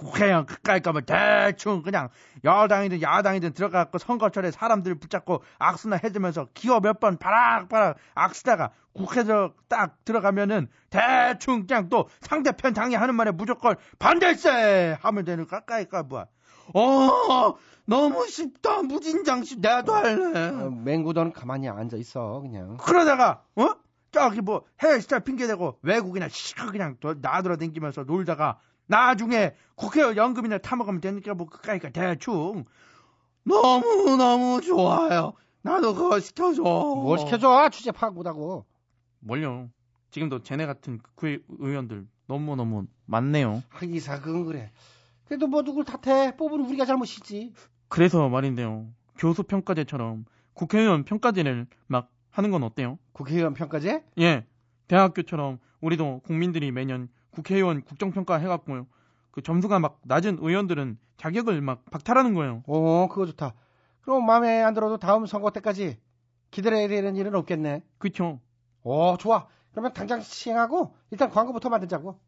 국회의원 0.00 0.46
그까이 0.46 0.80
거면 0.80 1.04
대충 1.04 1.82
그냥 1.82 2.08
여당이든 2.42 3.02
야당이든 3.02 3.52
들어가고 3.52 3.98
선거철에 3.98 4.50
사람들 4.50 4.94
붙잡고 4.96 5.42
악수나 5.58 6.00
해주면서 6.02 6.48
기어 6.54 6.80
몇 6.80 6.98
번 7.00 7.16
바락바락 7.18 7.96
악수다가 8.14 8.70
국회에서 8.94 9.52
딱 9.68 9.96
들어가면은 10.04 10.68
대충 10.90 11.66
그냥 11.66 11.88
또 11.90 12.08
상대편 12.20 12.72
당이 12.74 12.94
하는 12.94 13.14
말에 13.14 13.30
무조건 13.30 13.76
반대세! 13.98 14.96
하면 15.00 15.24
되는 15.24 15.46
가까이 15.46 15.84
까 15.86 16.02
뭐야? 16.02 16.26
어 16.74 17.54
너무 17.84 18.26
쉽다. 18.26 18.82
무진장식 18.82 19.60
나도 19.60 19.94
할래. 19.94 20.48
어, 20.48 20.70
맹구 20.70 21.12
너는 21.12 21.32
가만히 21.32 21.68
앉아 21.68 21.96
있어 21.96 22.40
그냥. 22.40 22.76
그러다가 22.78 23.42
어? 23.56 23.68
저기 24.12 24.40
뭐 24.40 24.64
해외 24.82 24.98
스타 25.00 25.20
핑계대고 25.20 25.78
외국이나 25.82 26.28
시커 26.28 26.70
그냥 26.72 26.96
도- 27.00 27.14
나돌아다니면서 27.20 28.04
놀다가 28.04 28.58
나중에 28.90 29.54
국회의원 29.76 30.16
연금이나 30.16 30.58
타먹으면 30.58 31.00
되니까 31.00 31.32
뭐 31.34 31.46
그까이까 31.46 31.90
대충 31.90 32.64
너무 33.44 34.16
너무 34.16 34.60
좋아요. 34.60 35.32
나도 35.62 35.94
그거 35.94 36.18
시켜줘. 36.18 36.62
뭘 36.62 37.18
시켜줘? 37.20 37.68
취재 37.70 37.92
파악 37.92 38.14
못하고. 38.14 38.66
뭘요? 39.20 39.70
지금도 40.10 40.42
쟤네 40.42 40.66
같은 40.66 40.98
국회의원들 40.98 42.08
너무너무 42.26 42.86
많네요. 43.06 43.62
하기사 43.68 44.20
그건 44.20 44.46
그래. 44.46 44.72
그래도 45.24 45.46
뭐 45.46 45.62
누굴 45.62 45.84
탓해? 45.84 46.36
뽑은 46.36 46.60
우리가 46.66 46.84
잘못이지. 46.84 47.52
그래서 47.88 48.28
말인데요. 48.28 48.88
교수 49.16 49.44
평가제처럼 49.44 50.24
국회의원 50.54 51.04
평가제를 51.04 51.68
막 51.86 52.10
하는 52.30 52.50
건 52.50 52.64
어때요? 52.64 52.98
국회의원 53.12 53.54
평가제? 53.54 54.04
예. 54.18 54.46
대학교처럼 54.88 55.60
우리도 55.80 56.22
국민들이 56.24 56.72
매년 56.72 57.08
국회의원 57.30 57.82
국정평가 57.82 58.36
해갖고요. 58.36 58.86
그 59.30 59.42
점수가 59.42 59.78
막 59.78 60.00
낮은 60.04 60.38
의원들은 60.40 60.98
자격을 61.16 61.60
막 61.60 61.84
박탈하는 61.90 62.34
거예요. 62.34 62.62
어, 62.66 63.08
그거 63.08 63.26
좋다. 63.26 63.54
그럼 64.02 64.26
마음에 64.26 64.62
안 64.62 64.74
들어도 64.74 64.98
다음 64.98 65.26
선거 65.26 65.50
때까지 65.50 65.98
기다려야 66.50 66.88
되는 66.88 67.16
일은 67.16 67.34
없겠네. 67.34 67.82
그쵸? 67.98 68.40
어, 68.82 69.16
좋아. 69.18 69.46
그러면 69.70 69.92
당장 69.92 70.20
시행하고 70.20 70.94
일단 71.10 71.30
광고부터 71.30 71.68
만들자고. 71.68 72.18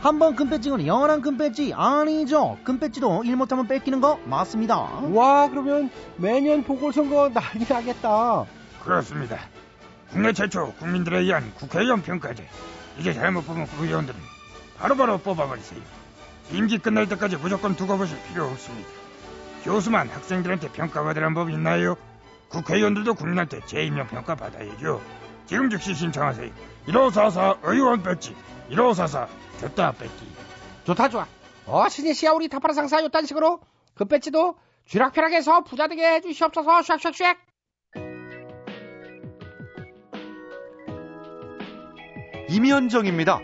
한번 0.00 0.36
금배지는 0.36 0.86
영원한 0.86 1.20
금배지 1.20 1.74
아니죠. 1.74 2.56
금배지도 2.62 3.24
일 3.24 3.34
못하면 3.36 3.66
뺏기는 3.66 4.00
거 4.00 4.20
맞습니다. 4.26 4.78
와, 5.12 5.48
그러면 5.50 5.90
매년 6.16 6.62
보궐선거 6.62 7.30
난리 7.30 7.66
나겠다. 7.68 8.46
그렇습니다. 8.88 9.38
국내 10.10 10.32
최초 10.32 10.72
국민들에 10.76 11.18
의한 11.18 11.52
국회의원 11.56 12.00
평가제. 12.00 12.48
이제 12.96 13.12
잘못 13.12 13.42
보면 13.46 13.66
국회의원들은 13.66 14.18
바로바로 14.78 15.18
뽑아버리세요. 15.18 15.78
임기 16.52 16.78
끝날 16.78 17.06
때까지 17.06 17.36
무조건 17.36 17.76
두고 17.76 17.98
보실 17.98 18.16
필요 18.22 18.46
없습니다. 18.46 18.88
교수만 19.62 20.08
학생들한테 20.08 20.72
평가받으란 20.72 21.34
법 21.34 21.50
있나요? 21.50 21.96
국회의원들도 22.48 23.12
국민한테 23.12 23.60
재임용 23.66 24.06
평가 24.06 24.34
받아야죠. 24.34 25.02
지금 25.44 25.68
즉시 25.68 25.94
신청하세요. 25.94 26.50
1544 26.86 27.58
의원 27.64 28.02
배지 28.02 28.34
1544 28.70 29.28
됐다 29.60 29.92
뺏기. 29.92 30.32
좋다, 30.84 31.10
좋아. 31.10 31.26
어, 31.66 31.90
신희 31.90 32.14
씨야, 32.14 32.30
우리 32.30 32.48
타파라 32.48 32.72
상사 32.72 33.02
요딴 33.02 33.26
식으로 33.26 33.60
그 33.94 34.06
배지도 34.06 34.56
쥐락펴락 34.86 35.32
해서 35.32 35.62
부자 35.62 35.88
되게 35.88 36.06
해주시옵소서, 36.14 36.80
샥샥샥. 36.80 37.47
임현정입니다. 42.50 43.40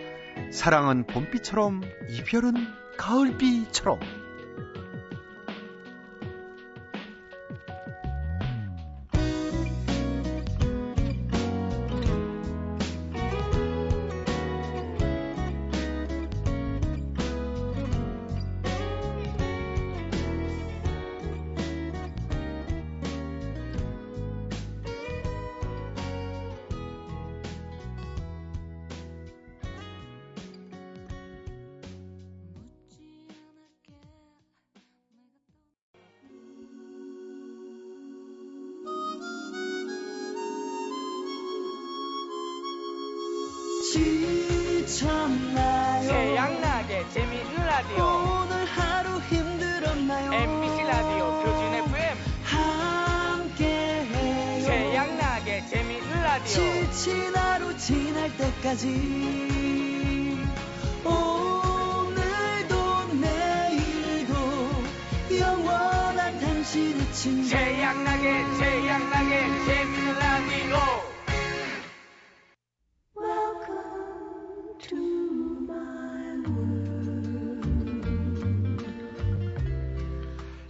사랑은 0.50 1.06
봄비처럼 1.06 1.82
이별은 2.08 2.54
가을비처럼 2.96 4.00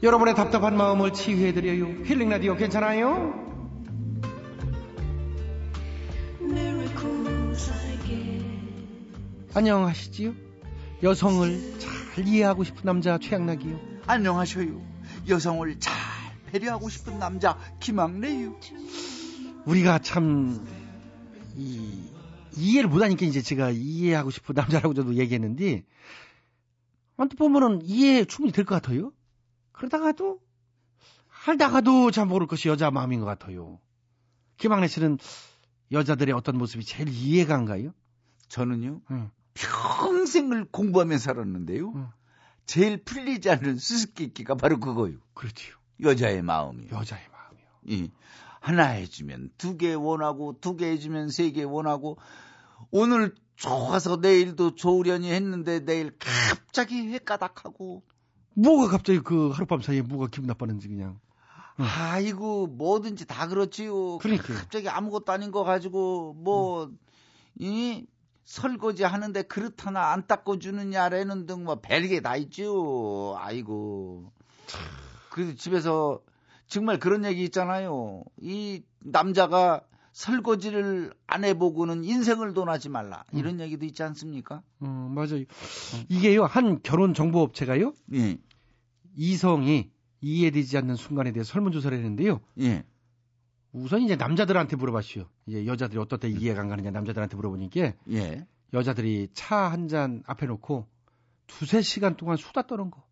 여러분의 0.05 0.35
답답한 0.35 0.77
마음을 0.77 1.15
치유해드려요. 1.15 2.05
힐링 2.05 2.29
라디오 2.29 2.55
괜찮아요? 2.57 3.33
안녕하시지요? 9.55 10.35
여성을 11.03 11.79
잘 11.79 12.29
이해하고 12.29 12.65
싶은 12.65 12.83
남자 12.85 13.17
최양락이요. 13.17 13.81
안녕하셔요. 14.07 14.79
여성을 15.27 15.81
잘 15.81 15.95
배려하고 16.53 16.91
싶은 16.91 17.19
남자 17.19 17.59
김학래요. 17.81 18.55
우리가 19.65 20.01
참 20.01 20.67
이, 21.57 22.11
이해를 22.59 22.91
못하니까 22.91 23.25
이제 23.25 23.41
제가 23.41 23.71
이해하고 23.71 24.31
싶은 24.31 24.55
남자라고 24.55 24.93
저도 24.93 25.15
얘기했는데 25.15 25.83
한테 27.17 27.37
보면은 27.37 27.81
이해 27.85 28.27
충분히 28.27 28.53
될 28.53 28.67
것 28.67 28.75
같아요. 28.83 29.13
그러다가도 29.85 30.41
하다가도 31.29 32.11
잘 32.11 32.27
모를 32.27 32.47
것이 32.47 32.69
여자 32.69 32.91
마음인 32.91 33.21
것 33.21 33.27
같아요. 33.27 33.79
김학래 34.57 34.87
씨는 34.89 35.19
여자들의 35.93 36.35
어떤 36.35 36.57
모습이 36.57 36.85
제일 36.85 37.09
이해가 37.11 37.55
안 37.55 37.65
가요? 37.67 37.93
저는요. 38.49 39.03
응. 39.11 39.31
평생을 39.53 40.67
공부하며 40.71 41.19
살았는데요. 41.19 42.13
제일 42.67 43.05
풀리지 43.05 43.51
않는 43.51 43.77
수수께끼가 43.77 44.55
바로 44.55 44.81
그거요. 44.81 45.17
그렇지요. 45.35 45.75
여자의 46.03 46.41
마음이요. 46.43 46.89
여자의 46.93 47.23
마음이요. 47.31 47.67
이 47.85 48.11
하나 48.61 48.87
해주면 48.87 49.51
두 49.59 49.77
개 49.77 49.93
원하고 49.93 50.59
두 50.61 50.77
개 50.77 50.87
해주면 50.93 51.29
세 51.29 51.53
개 51.53 51.63
원하고 51.63 52.17
오늘 52.91 53.35
좋아서 53.57 54.17
내일도 54.17 54.75
좋으려니 54.75 55.31
했는데 55.31 55.81
내일 55.81 56.17
갑자기 56.19 57.13
헷가닥하고 57.13 58.03
뭐가 58.55 58.89
갑자기 58.89 59.21
그 59.21 59.51
하룻밤 59.51 59.81
사이에 59.83 60.03
뭐가 60.03 60.29
기분 60.29 60.47
나빠는지 60.47 60.89
그냥. 60.89 61.19
아이고 61.77 62.69
뭐든지 62.69 63.27
다 63.27 63.49
그렇지요. 63.49 64.19
그러니까요. 64.19 64.57
갑자기 64.59 64.89
아무것도 64.89 65.33
아닌 65.33 65.51
거 65.51 65.65
가지고 65.65 66.35
뭐이 66.35 68.07
설거지 68.45 69.03
하는데 69.05 69.43
그릇 69.43 69.85
하나 69.87 70.13
안 70.13 70.27
닦아 70.27 70.59
주느냐라는 70.61 71.47
등 71.47 71.65
뭐 71.65 71.81
별게 71.81 72.21
다 72.21 72.37
있죠. 72.37 73.35
아이고. 73.39 74.31
그래도 75.31 75.55
집에서 75.57 76.21
정말 76.69 76.99
그런 76.99 77.25
얘기 77.25 77.43
있잖아요. 77.45 78.23
이 78.41 78.83
남자가 79.01 79.83
설거지를 80.15 81.13
안 81.27 81.45
해보고는 81.45 82.05
인생을 82.05 82.55
돈하지 82.55 82.89
말라. 82.89 83.25
이런 83.33 83.59
얘기도 83.61 83.85
있지 83.85 84.03
않습니까? 84.05 84.63
어, 84.79 84.87
맞아요. 85.13 85.45
이게요, 86.09 86.45
한 86.45 86.81
결혼 86.83 87.15
정보 87.15 87.41
업체가요, 87.41 87.93
예. 88.15 88.39
이성이 89.17 89.91
이해되지 90.21 90.79
않는 90.79 90.95
순간에 90.95 91.33
대해 91.33 91.43
설문조사를 91.43 91.97
했는데요. 91.99 92.41
예. 92.61 92.85
우선 93.73 94.03
이제 94.03 94.15
남자들한테 94.15 94.77
물어봤어요. 94.77 95.29
이제 95.47 95.67
여자들이 95.67 95.99
어떨 95.99 96.21
때 96.21 96.29
이해가 96.29 96.61
안 96.61 96.69
가느냐 96.69 96.93
남자들한테 96.93 97.35
물어보니까 97.37 97.93
예. 98.13 98.47
여자들이 98.73 99.29
차 99.35 99.69
한 99.69 99.89
잔 99.89 100.23
앞에 100.27 100.47
놓고 100.47 100.87
두세 101.49 101.83
시간 101.83 102.17
동안 102.17 102.37
수다 102.37 102.69
떠는 102.69 102.93
거. 102.93 103.05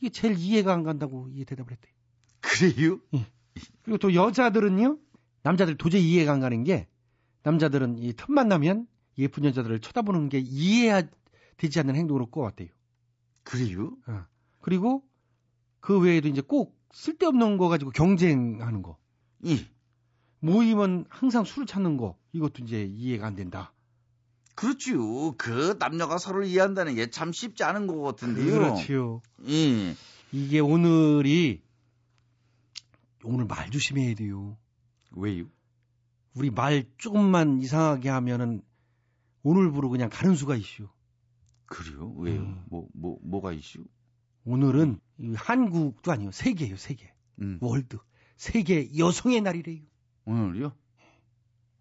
이게 0.00 0.08
제일 0.08 0.36
이해가 0.38 0.72
안 0.72 0.82
간다고 0.82 1.28
이게 1.30 1.44
대답을 1.44 1.72
했대요. 1.72 1.92
그래요? 2.40 2.98
그리고 3.82 3.98
또 3.98 4.14
여자들은요, 4.14 4.98
남자들 5.42 5.76
도저히 5.76 6.10
이해가 6.10 6.32
안 6.32 6.40
가는 6.40 6.64
게, 6.64 6.86
남자들은 7.42 7.98
이 7.98 8.12
틈만 8.12 8.48
나면 8.48 8.86
예쁜 9.18 9.44
여자들을 9.44 9.80
쳐다보는 9.80 10.28
게 10.28 10.38
이해되지 10.38 11.80
않는 11.80 11.96
행동으로 11.96 12.26
꼽았대요. 12.26 12.68
그래요? 13.42 13.96
어. 14.06 14.24
그리고 14.60 15.04
그 15.80 15.98
외에도 15.98 16.28
이제 16.28 16.40
꼭 16.40 16.80
쓸데없는 16.92 17.56
거 17.56 17.68
가지고 17.68 17.90
경쟁하는 17.90 18.82
거. 18.82 18.96
예. 19.46 19.66
모이면 20.38 21.06
항상 21.08 21.44
술을 21.44 21.66
찾는 21.66 21.96
거. 21.96 22.16
이것도 22.32 22.62
이제 22.64 22.84
이해가 22.84 23.26
안 23.26 23.34
된다. 23.34 23.72
그렇지요. 24.54 25.32
그 25.36 25.76
남녀가 25.78 26.18
서로를 26.18 26.46
이해한다는 26.46 26.94
게 26.94 27.10
참 27.10 27.32
쉽지 27.32 27.64
않은 27.64 27.86
것 27.86 28.00
같은데요. 28.02 28.52
그렇지요. 28.52 29.22
예. 29.48 29.94
이게 30.30 30.60
오늘이, 30.60 31.62
오늘 33.24 33.44
말 33.46 33.70
조심해야 33.70 34.14
돼요. 34.14 34.56
왜요? 35.14 35.44
우리 36.34 36.50
말 36.50 36.84
조금만 36.98 37.60
이상하게 37.60 38.08
하면은 38.08 38.62
오늘부로 39.42 39.88
그냥 39.90 40.08
가는 40.10 40.34
수가 40.34 40.56
있슈. 40.56 40.88
그래요? 41.66 42.12
왜요? 42.16 42.40
음. 42.40 42.64
뭐, 42.68 42.88
뭐, 42.94 43.18
뭐가 43.22 43.52
이슈? 43.52 43.84
오늘은 44.44 44.98
이 45.20 45.34
한국도 45.36 46.10
아니요 46.10 46.32
세계예요 46.32 46.76
세계 46.76 47.14
음. 47.40 47.58
월드 47.60 47.96
세계 48.36 48.88
여성의 48.98 49.40
날이래요 49.40 49.82
오늘요? 50.24 50.72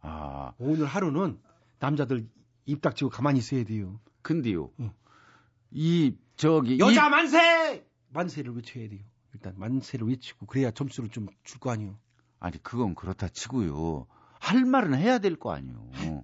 아 0.02 0.54
오늘 0.60 0.86
하루는 0.86 1.40
남자들 1.80 2.30
입 2.68 2.82
닥치고 2.82 3.10
가만히 3.10 3.40
있어야 3.40 3.64
돼요 3.64 4.00
근데요. 4.22 4.72
응. 4.80 4.92
이 5.72 6.16
저기 6.36 6.78
여자 6.78 7.08
이- 7.08 7.10
만세 7.10 7.86
만세를 8.10 8.54
외쳐야 8.56 8.88
돼요 8.90 9.02
일단 9.34 9.56
만세를 9.58 10.08
외치고 10.08 10.46
그래야 10.46 10.70
점수를 10.72 11.10
좀 11.10 11.28
줄 11.44 11.60
거 11.60 11.72
아니에요 11.72 11.98
아니 12.42 12.62
그건 12.62 12.96
그렇다 12.96 13.30
치고요. 13.30 14.08
할 14.40 14.66
말은 14.66 14.96
해야 14.96 15.20
될 15.20 15.38
거 15.38 15.54
아니에요. 15.54 16.24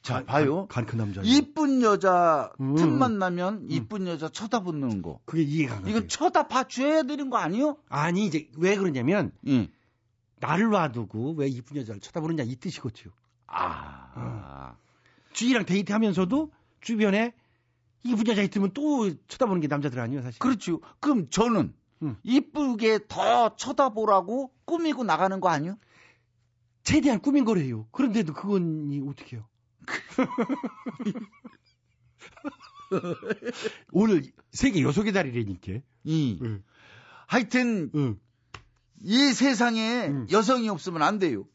자 0.00 0.22
봐요. 0.24 0.66
간그 0.68 0.96
남자 0.96 1.22
이쁜 1.24 1.80
여자 1.82 2.52
음. 2.60 2.74
틈만 2.74 3.18
나면 3.18 3.66
이쁜 3.70 4.06
여자 4.06 4.28
쳐다보는 4.28 5.00
거. 5.02 5.20
그게 5.24 5.42
이해가 5.42 5.76
안 5.76 5.82
가요 5.82 5.90
이건 5.90 6.08
쳐다봐 6.08 6.64
줘야 6.68 7.02
되는 7.04 7.30
거 7.30 7.38
아니요? 7.38 7.78
아니 7.88 8.26
이제 8.26 8.48
왜 8.58 8.76
그러냐면 8.76 9.32
예. 9.48 9.68
나를 10.40 10.68
놔두고 10.68 11.32
왜 11.38 11.48
이쁜 11.48 11.78
여자를 11.78 12.00
쳐다보느냐 12.02 12.42
이 12.44 12.54
뜻이거든요 12.56 13.12
아. 13.46 14.76
주희랑 15.32 15.64
데이트하면서도 15.64 16.52
주변에 16.82 17.32
이쁜 18.02 18.26
여자 18.28 18.42
있으면 18.42 18.72
또 18.74 19.10
쳐다보는 19.26 19.62
게 19.62 19.68
남자들 19.68 19.98
아니에요 19.98 20.20
사실 20.22 20.38
그렇죠. 20.38 20.80
그럼 21.00 21.28
저는 21.30 21.72
음. 22.02 22.16
이쁘게 22.22 23.00
더 23.08 23.56
쳐다보라고 23.56 24.52
꾸미고 24.64 25.04
나가는 25.04 25.38
거 25.40 25.48
아니요? 25.48 25.76
최대한 26.82 27.20
꾸민 27.20 27.44
거래요. 27.44 27.86
그런데도 27.92 28.34
그건 28.34 28.92
이 28.92 29.00
어떻게 29.08 29.36
해요? 29.36 29.46
오늘 33.92 34.22
세계 34.52 34.82
여성의 34.82 35.12
달이라니까. 35.12 35.80
이 36.04 36.38
응. 36.42 36.62
하여튼 37.26 37.90
응. 37.94 38.18
이 39.02 39.32
세상에 39.32 40.06
응. 40.08 40.26
여성이 40.30 40.68
없으면 40.68 41.02
안 41.02 41.18
돼요. 41.18 41.46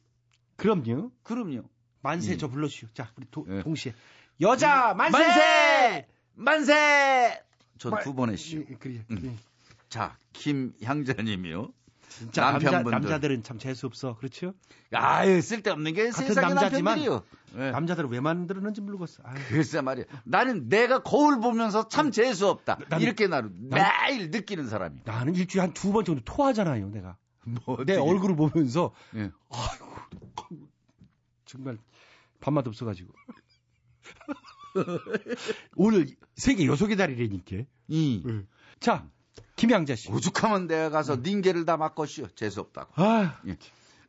그럼요. 0.57 1.11
그럼요. 1.23 1.63
만세 2.01 2.33
예. 2.33 2.37
저 2.37 2.47
불러주시오. 2.47 2.89
자, 2.93 3.11
우리 3.17 3.25
도- 3.29 3.45
예. 3.49 3.61
동시에 3.61 3.93
여자 4.41 4.93
만세! 4.93 5.17
만세! 5.17 6.07
만세! 6.35 7.43
전 7.77 7.91
마- 7.91 7.99
두번 7.99 8.31
했시오. 8.31 8.63
예, 8.69 8.75
그래. 8.75 9.03
음. 9.11 9.37
예. 9.89 9.93
자, 9.93 10.17
김향자님이요. 10.33 11.71
진짜 12.09 12.41
남자, 12.51 12.71
남편분들. 12.71 12.91
남자 12.91 13.19
들은 13.19 13.43
참 13.43 13.57
재수 13.59 13.85
없어. 13.85 14.15
그렇죠? 14.17 14.53
아유, 14.91 15.41
쓸데없는 15.41 15.93
게 15.93 16.09
같은 16.09 16.27
세상에 16.27 16.53
남자지만 16.53 16.97
남편들이요. 16.99 17.23
예. 17.57 17.71
남자들을 17.71 18.09
왜 18.09 18.19
만들었는지 18.19 18.81
모르겠어. 18.81 19.21
아유. 19.25 19.39
글쎄 19.49 19.81
말이야. 19.81 20.05
나는 20.25 20.69
내가 20.69 21.01
거울 21.03 21.39
보면서 21.39 21.87
참 21.87 22.11
재수 22.11 22.47
없다. 22.47 22.79
난- 22.89 23.01
이렇게 23.01 23.27
나를 23.27 23.51
매일 23.53 24.31
느끼는 24.31 24.67
사람이. 24.69 25.01
나는 25.05 25.35
일주일에 25.35 25.61
한 25.61 25.73
두 25.73 25.91
번 25.91 26.03
정도 26.05 26.21
토하잖아요, 26.23 26.89
내가. 26.89 27.17
뭐 27.65 27.83
내 27.85 27.95
얼굴을 27.95 28.35
보면서 28.35 28.93
예. 29.15 29.31
아이고 29.49 30.67
정말 31.45 31.77
밥맛 32.41 32.67
없어 32.67 32.85
가지고 32.85 33.13
오늘 35.75 36.07
세계 36.35 36.65
여성의 36.65 36.95
달이라니까. 36.97 37.57
이 37.87 38.23
자, 38.79 39.07
김양자 39.59 39.95
씨. 39.95 40.09
오죽하면 40.11 40.67
내가 40.67 40.89
가서 40.89 41.17
닌게를 41.17 41.65
다 41.65 41.75
맡것이요. 41.77 42.29
재수 42.35 42.61
없다고. 42.61 42.93
아, 43.01 43.35
예. 43.47 43.57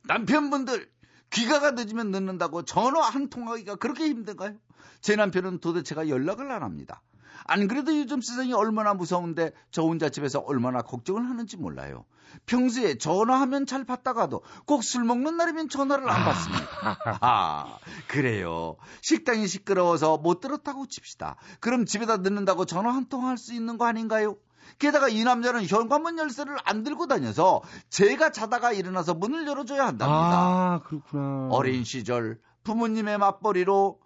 남편분들 0.05 0.89
귀가가 1.31 1.73
늦으면 1.73 2.11
늦는다고 2.11 2.65
전화 2.65 3.01
한 3.03 3.29
통하기가 3.29 3.77
그렇게 3.77 4.05
힘든가요? 4.07 4.55
제 5.01 5.17
남편은 5.17 5.59
도대체가 5.59 6.09
연락을 6.09 6.51
안 6.51 6.63
합니다. 6.63 7.03
안 7.47 7.69
그래도 7.69 7.97
요즘 7.97 8.21
세상이 8.21 8.53
얼마나 8.53 8.95
무서운데 8.95 9.53
저 9.71 9.83
혼자 9.83 10.09
집에서 10.09 10.41
얼마나 10.41 10.83
걱정을 10.83 11.29
하는지 11.29 11.57
몰라요. 11.57 12.05
평소에 12.47 12.97
전화하면 12.99 13.67
잘 13.67 13.85
받다가도 13.85 14.43
꼭 14.67 14.85
술 14.85 15.05
먹는 15.05 15.37
날이면 15.37 15.69
전화를 15.69 16.09
안 16.09 16.25
받습니다. 16.25 16.99
아, 17.21 17.79
그래요. 18.07 18.77
식당이 19.03 19.49
시끄러워서 19.49 20.19
못 20.19 20.41
들었다고 20.41 20.87
칩시다. 20.87 21.37
그럼 21.61 21.87
집에다 21.87 22.19
늦는다고 22.19 22.67
전화 22.67 22.95
한 22.95 23.09
통 23.09 23.27
할 23.27 23.37
수 23.37 23.53
있는 23.55 23.79
거 23.79 23.87
아닌가요? 23.87 24.37
게다가 24.79 25.09
이 25.09 25.23
남자는 25.25 25.67
현관문 25.67 26.19
열쇠를 26.19 26.57
안 26.65 26.83
들고 26.83 27.07
다녀서 27.07 27.63
제가 27.89 28.31
자다가 28.33 28.73
일어나서 28.73 29.15
문을 29.15 29.47
열어줘야 29.47 29.87
한답니다. 29.87 30.09
아, 30.11 30.81
그렇구나. 30.85 31.49
어린 31.51 31.85
시절 31.85 32.39
부모님의 32.65 33.19
맞벌이로 33.19 33.99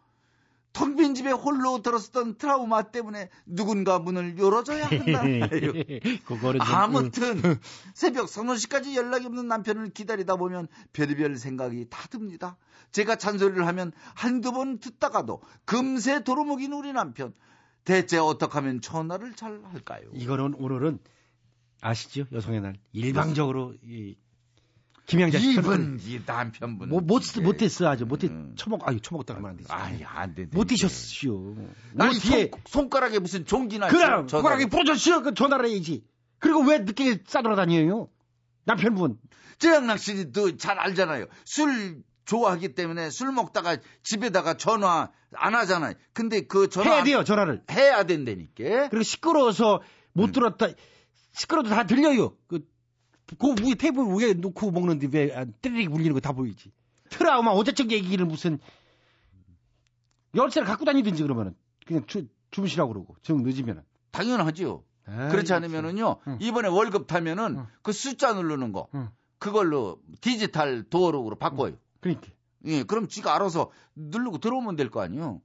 텅 0.72 0.96
빈 0.96 1.14
집에 1.14 1.30
홀로 1.30 1.82
들었었던 1.82 2.36
트라우마 2.36 2.82
때문에 2.82 3.28
누군가 3.46 4.00
문을 4.00 4.36
열어줘야 4.38 4.86
한다. 4.86 5.22
그거는 6.26 6.58
좀- 6.58 6.74
아무튼 6.74 7.40
새벽 7.94 8.28
서너 8.28 8.56
시까지 8.56 8.96
연락이 8.96 9.26
없는 9.26 9.46
남편을 9.46 9.90
기다리다 9.90 10.34
보면 10.34 10.66
별의별 10.92 11.36
생각이 11.36 11.86
다 11.90 12.08
듭니다. 12.08 12.56
제가 12.90 13.14
잔소리를 13.16 13.64
하면 13.68 13.92
한두 14.14 14.50
번 14.50 14.80
듣다가도 14.80 15.42
금세 15.64 16.24
도루묵인 16.24 16.72
우리 16.72 16.92
남편. 16.92 17.34
대체 17.84 18.18
어떻게 18.18 18.52
하면 18.54 18.80
전화를 18.80 19.34
잘 19.34 19.60
할까요? 19.64 20.02
이거는 20.12 20.54
오늘은 20.54 20.98
아시죠? 21.80 22.24
여성의 22.32 22.60
날. 22.60 22.76
일방적으로 22.92 23.74
이 23.82 24.16
김양자 25.06 25.38
씨 25.38 25.52
이분 25.52 26.00
이 26.02 26.20
남편분 26.24 26.88
뭐, 26.88 27.00
못, 27.02 27.22
못했어, 27.42 27.88
아주. 27.88 28.06
못해, 28.06 28.28
처먹, 28.56 28.88
아유, 28.88 29.00
처먹다 29.00 29.34
그러면 29.34 29.50
안 29.50 29.56
되지. 29.58 29.70
아니, 29.70 30.02
안 30.02 30.34
돼. 30.34 30.46
못 30.50 30.64
드셨시오. 30.64 31.54
아니, 31.98 32.10
뭐 32.10 32.10
뒤에, 32.10 32.50
손, 32.50 32.60
손가락에 32.66 33.18
무슨 33.18 33.44
종기나 33.44 33.88
그럼, 33.88 34.28
손가락에 34.28 34.66
부러졌시오. 34.66 35.22
그 35.22 35.34
전화를 35.34 35.68
해야지. 35.68 36.02
그리고 36.38 36.60
왜 36.62 36.78
늦게 36.78 37.22
싸돌아다녀요? 37.26 38.08
남편분. 38.64 39.18
최양락 39.58 39.98
씨도 39.98 40.56
잘 40.56 40.78
알잖아요. 40.78 41.26
술 41.44 42.02
좋아하기 42.24 42.74
때문에 42.74 43.10
술 43.10 43.32
먹다가 43.32 43.76
집에다가 44.02 44.54
전화 44.54 45.10
안 45.32 45.54
하잖아요. 45.54 45.94
근데 46.12 46.42
그 46.42 46.68
전화 46.68 46.90
해야 46.90 46.98
안- 47.00 47.04
돼요, 47.04 47.24
전화를. 47.24 47.62
해야 47.70 48.04
된다니까. 48.04 48.88
그리고 48.88 49.02
시끄러워서 49.02 49.76
음. 49.76 49.80
못 50.12 50.32
들었다. 50.32 50.68
시끄러도 51.32 51.68
다 51.70 51.84
들려요. 51.86 52.36
그, 52.46 52.66
그 53.38 53.48
위에 53.62 53.74
테이블 53.74 54.04
위에 54.06 54.34
놓고 54.34 54.70
먹는데 54.70 55.08
왜 55.12 55.34
아, 55.36 55.44
때리기 55.44 55.88
물리는 55.88 56.12
거 56.14 56.20
다 56.20 56.32
보이지. 56.32 56.70
트라우마 57.10 57.50
어제적 57.50 57.90
얘기를 57.90 58.24
무슨 58.26 58.58
열쇠를 60.34 60.66
갖고 60.66 60.84
다니든지 60.84 61.22
그러면은 61.22 61.54
그냥 61.86 62.04
주, 62.06 62.26
주무시라고 62.50 62.92
그러고 62.92 63.16
정 63.22 63.42
늦으면은. 63.42 63.82
당연하죠. 64.10 64.84
아이, 65.06 65.28
그렇지 65.30 65.52
않으면은요. 65.52 66.16
이번에 66.40 66.68
월급 66.68 67.06
타면은 67.06 67.64
그 67.82 67.92
숫자 67.92 68.32
누르는 68.32 68.72
거 68.72 68.88
그걸로 69.38 69.98
디지털 70.20 70.84
도어록으로 70.84 71.36
바꿔요. 71.36 71.76
그러니까. 72.04 72.28
예, 72.66 72.82
그럼 72.82 73.08
지가 73.08 73.34
알아서 73.34 73.70
누르고 73.94 74.38
들어오면 74.38 74.76
될 74.76 74.90
거 74.90 75.00
아니에요. 75.02 75.40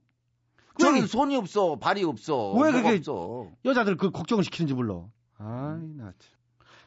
저는 0.78 1.06
손이 1.06 1.36
없어, 1.36 1.76
발이 1.78 2.04
없어, 2.04 2.52
왜 2.54 2.70
그게 2.72 2.96
없어. 2.96 3.50
여자들 3.64 3.96
그 3.96 4.10
걱정을 4.10 4.44
시키는지 4.44 4.72
몰라. 4.74 5.02
아이, 5.38 5.78
나 5.96 6.12
참. 6.18 6.30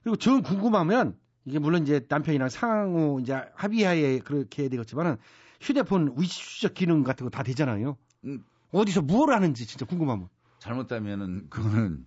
그리고 0.04 0.16
저 0.16 0.42
궁금하면 0.42 1.18
이게 1.46 1.60
물론 1.60 1.84
이제 1.84 2.02
남편이랑 2.08 2.50
상호 2.50 3.20
이제 3.20 3.40
합의하에 3.56 4.20
그렇게 4.20 4.64
해야 4.64 4.70
되겠지만은 4.70 5.18
휴대폰 5.62 6.14
위치추적 6.18 6.74
기능 6.74 7.04
같은 7.04 7.26
거 7.26 7.30
다 7.30 7.44
되잖아요. 7.44 7.98
음. 8.26 8.44
어디서 8.72 9.02
뭘 9.02 9.32
하는지 9.34 9.68
진짜 9.68 9.86
궁금하면. 9.86 10.30
잘못하면은 10.60 11.48
그거는 11.50 12.06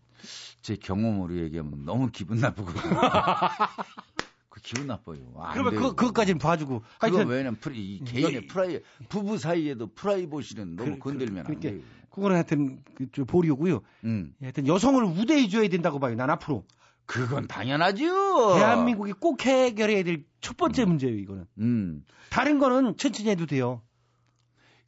제 0.63 0.77
경험으로 0.77 1.37
얘기하면 1.37 1.85
너무 1.85 2.11
기분 2.11 2.39
나쁘거든요. 2.39 2.83
그 4.57 4.63
기분 4.63 4.87
나빠요. 4.87 5.19
안 5.39 5.53
그러면 5.53 5.73
돼요. 5.73 5.83
그, 5.91 5.95
그것까지는 5.97 6.39
봐주고. 6.39 6.81
그거 6.81 6.87
하여튼 6.99 7.29
왜냐면 7.29 7.57
프리, 7.61 7.79
이 7.97 8.05
개인의 8.05 8.47
프라이 8.47 8.81
부부 9.11 9.37
사이에도 9.37 9.89
프라이버시는 9.93 10.77
너무 10.77 10.93
그- 10.93 10.99
건들면 10.99 11.39
안 11.41 11.45
그러니까 11.45 11.71
돼요. 11.71 11.81
그거는 12.11 12.37
하여튼 12.37 12.83
그, 12.95 13.07
저 13.13 13.25
보류고요. 13.25 13.83
음. 14.05 14.33
하여튼 14.41 14.67
여성을 14.67 15.03
우대해줘야 15.05 15.69
된다고 15.69 15.99
봐요. 15.99 16.15
난 16.15 16.31
앞으로. 16.31 16.65
그건 17.05 17.47
당연하죠. 17.47 18.55
대한민국이 18.57 19.13
꼭 19.13 19.45
해결해야 19.45 20.03
될 20.03 20.25
첫 20.41 20.57
번째 20.57 20.85
문제예요. 20.87 21.17
이거는. 21.19 21.45
음. 21.59 22.05
다른 22.31 22.59
거는 22.61 22.97
천천히 22.97 23.29
해도 23.31 23.47
돼요. 23.47 23.83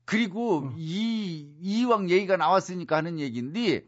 그리고 0.05 0.71
이 0.77 1.47
이왕 1.61 2.09
얘기가 2.11 2.37
나왔으니까 2.37 2.97
하는 2.97 3.19
얘기인데 3.19 3.83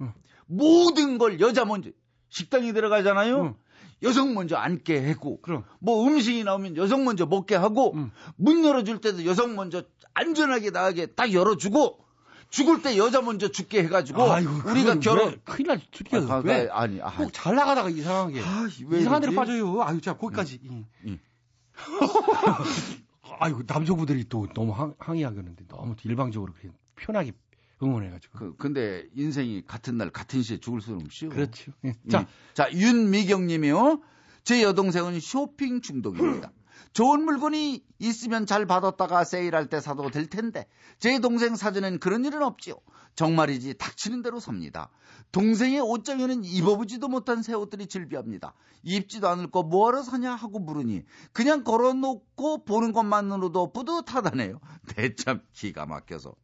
모든 0.47 1.17
걸 1.17 1.41
여자 1.41 1.65
먼저 1.65 1.91
식당에 2.29 2.73
들어가잖아요. 2.73 3.55
여성 4.03 4.35
먼저 4.35 4.57
앉게 4.57 5.07
하고 5.09 5.41
뭐 5.79 6.07
음식이 6.07 6.45
나오면 6.45 6.77
여성 6.77 7.05
먼저 7.05 7.27
먹게 7.27 7.55
하고 7.55 7.95
문 8.37 8.65
열어줄 8.65 9.01
때도 9.01 9.25
여성 9.27 9.55
먼저 9.57 9.83
안전하게 10.15 10.71
나가게 10.71 11.07
딱 11.07 11.33
열어주고 11.33 12.05
죽을 12.51 12.83
때 12.83 12.97
여자 12.99 13.23
먼저 13.23 13.49
죽게 13.49 13.85
해가지고 13.85 14.31
아이고, 14.31 14.69
우리가 14.69 14.99
결혼 14.99 15.29
왜 15.29 15.37
큰일 15.45 15.69
날 15.69 15.81
줄이야. 15.91 16.23
아, 16.29 16.43
왜? 16.45 16.69
아니 16.71 17.01
아, 17.01 17.13
꼭잘 17.13 17.55
나가다가 17.55 17.89
이상하게. 17.89 18.41
왜 18.89 19.01
이상한 19.01 19.21
데로? 19.21 19.35
빠져요. 19.35 19.83
아유, 19.83 20.01
자, 20.01 20.17
거기까지. 20.17 20.61
예. 21.07 21.19
아이고, 23.39 23.63
남성분들이 23.67 24.29
또 24.29 24.49
너무 24.53 24.73
항, 24.73 24.95
항의하겠는데 24.99 25.67
너무 25.69 25.95
일방적으로 26.03 26.53
그냥 26.61 26.75
편하게 26.97 27.33
응원해가지고. 27.83 28.39
그, 28.39 28.57
근데 28.57 29.07
인생이 29.15 29.65
같은 29.67 29.97
날 29.97 30.11
같은 30.11 30.43
시에 30.43 30.59
죽을 30.59 30.81
수는 30.81 31.01
없죠. 31.03 31.29
그렇죠. 31.29 31.73
예. 31.85 31.95
자, 32.11 32.27
자 32.55 32.71
윤미경 32.73 33.47
님이요. 33.47 34.01
제 34.45 34.63
여동생은 34.63 35.21
쇼핑 35.21 35.81
중독입니다. 35.81 36.53
좋은 36.93 37.25
물건이 37.25 37.85
있으면 37.99 38.47
잘 38.47 38.67
받았다가 38.67 39.25
세일할 39.25 39.69
때 39.69 39.81
사도 39.81 40.11
될 40.11 40.27
텐데 40.27 40.67
제 40.99 41.19
동생 41.21 41.55
사전엔 41.55 42.01
그런 42.01 42.25
일은 42.25 42.43
없지요. 42.43 42.75
정말이지 43.15 43.75
닥치는 43.79 44.23
대로 44.23 44.41
삽니다. 44.41 44.91
동생의 45.33 45.81
옷장에는 45.81 46.45
입어보지도 46.45 47.09
못한 47.09 47.43
새 47.43 47.55
옷들이 47.55 47.87
즐비합니다. 47.87 48.55
입지도 48.83 49.29
않을 49.29 49.51
거 49.51 49.63
뭐하러 49.63 50.03
사냐 50.03 50.35
하고 50.35 50.59
물으니 50.59 51.05
그냥 51.33 51.63
걸어놓고 51.63 52.65
보는 52.65 52.93
것만으로도 52.93 53.73
뿌듯하다네요. 53.73 54.61
대참 54.97 55.43
기가 55.53 55.87
막혀서. 55.87 56.35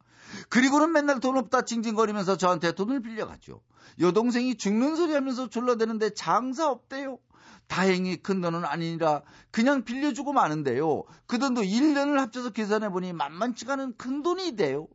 그리고는 0.48 0.92
맨날 0.92 1.20
돈 1.20 1.36
없다 1.36 1.62
징징거리면서 1.62 2.36
저한테 2.36 2.72
돈을 2.72 3.02
빌려가죠. 3.02 3.60
여동생이 4.00 4.56
죽는 4.56 4.96
소리 4.96 5.14
하면서 5.14 5.48
졸라대는데 5.48 6.14
장사 6.14 6.68
없대요. 6.68 7.18
다행히 7.66 8.16
큰 8.16 8.40
돈은 8.40 8.64
아니라 8.64 9.22
그냥 9.50 9.84
빌려주고 9.84 10.32
마는데요. 10.32 11.04
그 11.26 11.38
돈도 11.38 11.62
1년을 11.62 12.16
합쳐서 12.16 12.50
계산해보니 12.50 13.12
만만치가 13.12 13.74
않은 13.74 13.94
큰 13.96 14.22
돈이 14.22 14.56
돼요. 14.56 14.88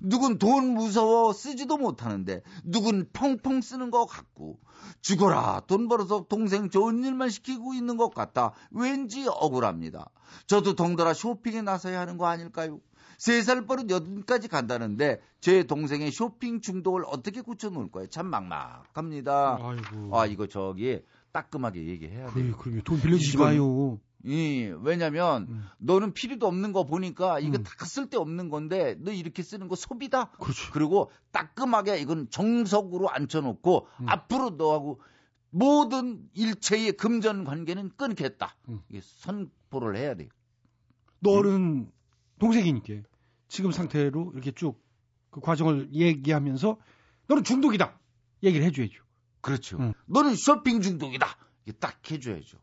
누군 0.00 0.38
돈 0.38 0.74
무서워 0.74 1.32
쓰지도 1.32 1.76
못하는데 1.76 2.42
누군 2.64 3.08
펑펑 3.12 3.60
쓰는 3.60 3.90
것 3.90 4.06
같고 4.06 4.58
죽어라 5.00 5.62
돈 5.66 5.88
벌어서 5.88 6.26
동생 6.28 6.70
좋은 6.70 7.04
일만 7.04 7.30
시키고 7.30 7.74
있는 7.74 7.96
것 7.96 8.14
같다 8.14 8.52
왠지 8.70 9.26
억울합니다 9.28 10.08
저도 10.46 10.74
덩달아 10.74 11.14
쇼핑에 11.14 11.62
나서야 11.62 12.00
하는 12.00 12.16
거 12.16 12.26
아닐까요 12.26 12.80
세살 13.18 13.66
버릇 13.66 13.90
여든까지 13.90 14.48
간다는데 14.48 15.20
제 15.40 15.64
동생의 15.64 16.10
쇼핑 16.12 16.60
중독을 16.60 17.02
어떻게 17.06 17.40
고쳐놓을까요 17.42 18.06
참 18.08 18.26
막막합니다 18.26 19.58
아 20.12 20.26
이거 20.26 20.46
저기 20.46 21.02
따끔하게 21.32 21.84
얘기해야 21.86 22.32
돼요 22.32 22.56
그럼요. 22.56 22.82
돈 22.82 23.00
빌려주지 23.00 23.36
이건- 23.36 23.44
마요. 23.44 24.00
이, 24.24 24.74
왜냐면, 24.82 25.62
너는 25.78 26.12
필요도 26.12 26.44
없는 26.48 26.72
거 26.72 26.84
보니까 26.84 27.38
이거 27.38 27.58
다 27.58 27.84
쓸데없는 27.84 28.48
건데, 28.50 28.96
너 28.98 29.12
이렇게 29.12 29.44
쓰는 29.44 29.68
거 29.68 29.76
소비다? 29.76 30.32
그리고 30.72 31.12
따끔하게 31.30 32.00
이건 32.00 32.28
정석으로 32.28 33.08
앉혀놓고, 33.10 33.86
앞으로 34.06 34.50
너하고 34.50 35.00
모든 35.50 36.28
일체의 36.34 36.92
금전 36.92 37.44
관계는 37.44 37.92
끊겠다. 37.96 38.56
이게 38.88 39.00
선포를 39.02 39.96
해야 39.96 40.16
돼요. 40.16 40.28
너는 41.20 41.88
동생이니까 42.38 43.08
지금 43.48 43.72
상태로 43.72 44.32
이렇게 44.34 44.50
쭉 44.52 44.88
그 45.30 45.40
과정을 45.40 45.88
얘기하면서 45.92 46.76
너는 47.26 47.44
중독이다. 47.44 47.98
얘기를 48.42 48.64
해줘야죠. 48.66 49.02
그렇죠. 49.40 49.94
너는 50.06 50.34
쇼핑 50.34 50.80
중독이다. 50.80 51.26
이게 51.64 51.76
딱 51.78 52.00
해줘야죠. 52.10 52.58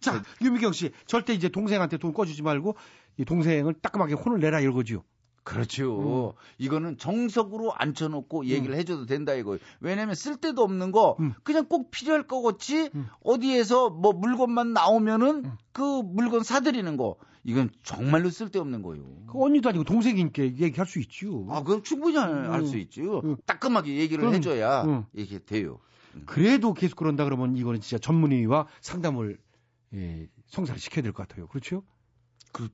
자, 0.00 0.22
유미경 0.40 0.72
씨, 0.72 0.92
절대 1.06 1.34
이제 1.34 1.48
동생한테 1.48 1.98
돈 1.98 2.12
꺼주지 2.12 2.42
말고 2.42 2.76
이 3.18 3.24
동생을 3.24 3.74
따끔하게 3.74 4.14
혼을 4.14 4.40
내라 4.40 4.60
이거지요. 4.60 5.04
그렇죠. 5.50 6.34
이거는 6.58 6.96
정석으로 6.96 7.72
앉혀놓고 7.74 8.46
얘기를 8.46 8.74
음. 8.74 8.78
해줘도 8.78 9.06
된다 9.06 9.34
이거예요. 9.34 9.58
왜냐면 9.80 10.14
쓸데도 10.14 10.62
없는 10.62 10.92
거 10.92 11.16
음. 11.18 11.34
그냥 11.42 11.66
꼭 11.66 11.90
필요할 11.90 12.26
것 12.28 12.40
같이 12.42 12.90
어디에서 13.24 13.90
뭐 13.90 14.12
물건만 14.12 14.72
나오면은 14.72 15.44
음. 15.44 15.52
그 15.72 15.82
물건 15.82 16.44
사들이는 16.44 16.96
거 16.96 17.16
이건 17.42 17.70
정말로 17.82 18.30
쓸데없는 18.30 18.82
거예요. 18.82 19.02
그 19.26 19.42
언니도 19.42 19.70
아니고 19.70 19.84
동생이니까 19.84 20.42
얘기할 20.44 20.86
수 20.86 21.00
있지요. 21.00 21.46
아, 21.50 21.64
그럼 21.64 21.82
충분히 21.82 22.16
할수 22.16 22.76
음. 22.76 22.80
음. 23.24 23.36
따끔하게 23.46 23.96
얘기를 23.96 24.20
그럼, 24.20 24.34
해줘야 24.34 24.84
음. 24.84 25.04
이게 25.14 25.38
돼요. 25.38 25.80
그래도 26.26 26.74
계속 26.74 26.96
그런다 26.96 27.24
그러면 27.24 27.56
이거는 27.56 27.80
진짜 27.80 27.98
전문의와 27.98 28.66
상담을 28.80 29.38
예, 29.94 30.28
성사를 30.46 30.78
시켜야 30.80 31.02
될 31.02 31.12
것 31.12 31.26
같아요. 31.26 31.48
그렇죠? 31.48 31.82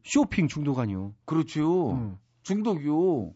쇼핑 0.04 0.48
중독 0.48 0.78
아니요. 0.78 1.14
그렇죠. 1.24 1.92
음. 1.92 2.18
중독이요. 2.46 3.34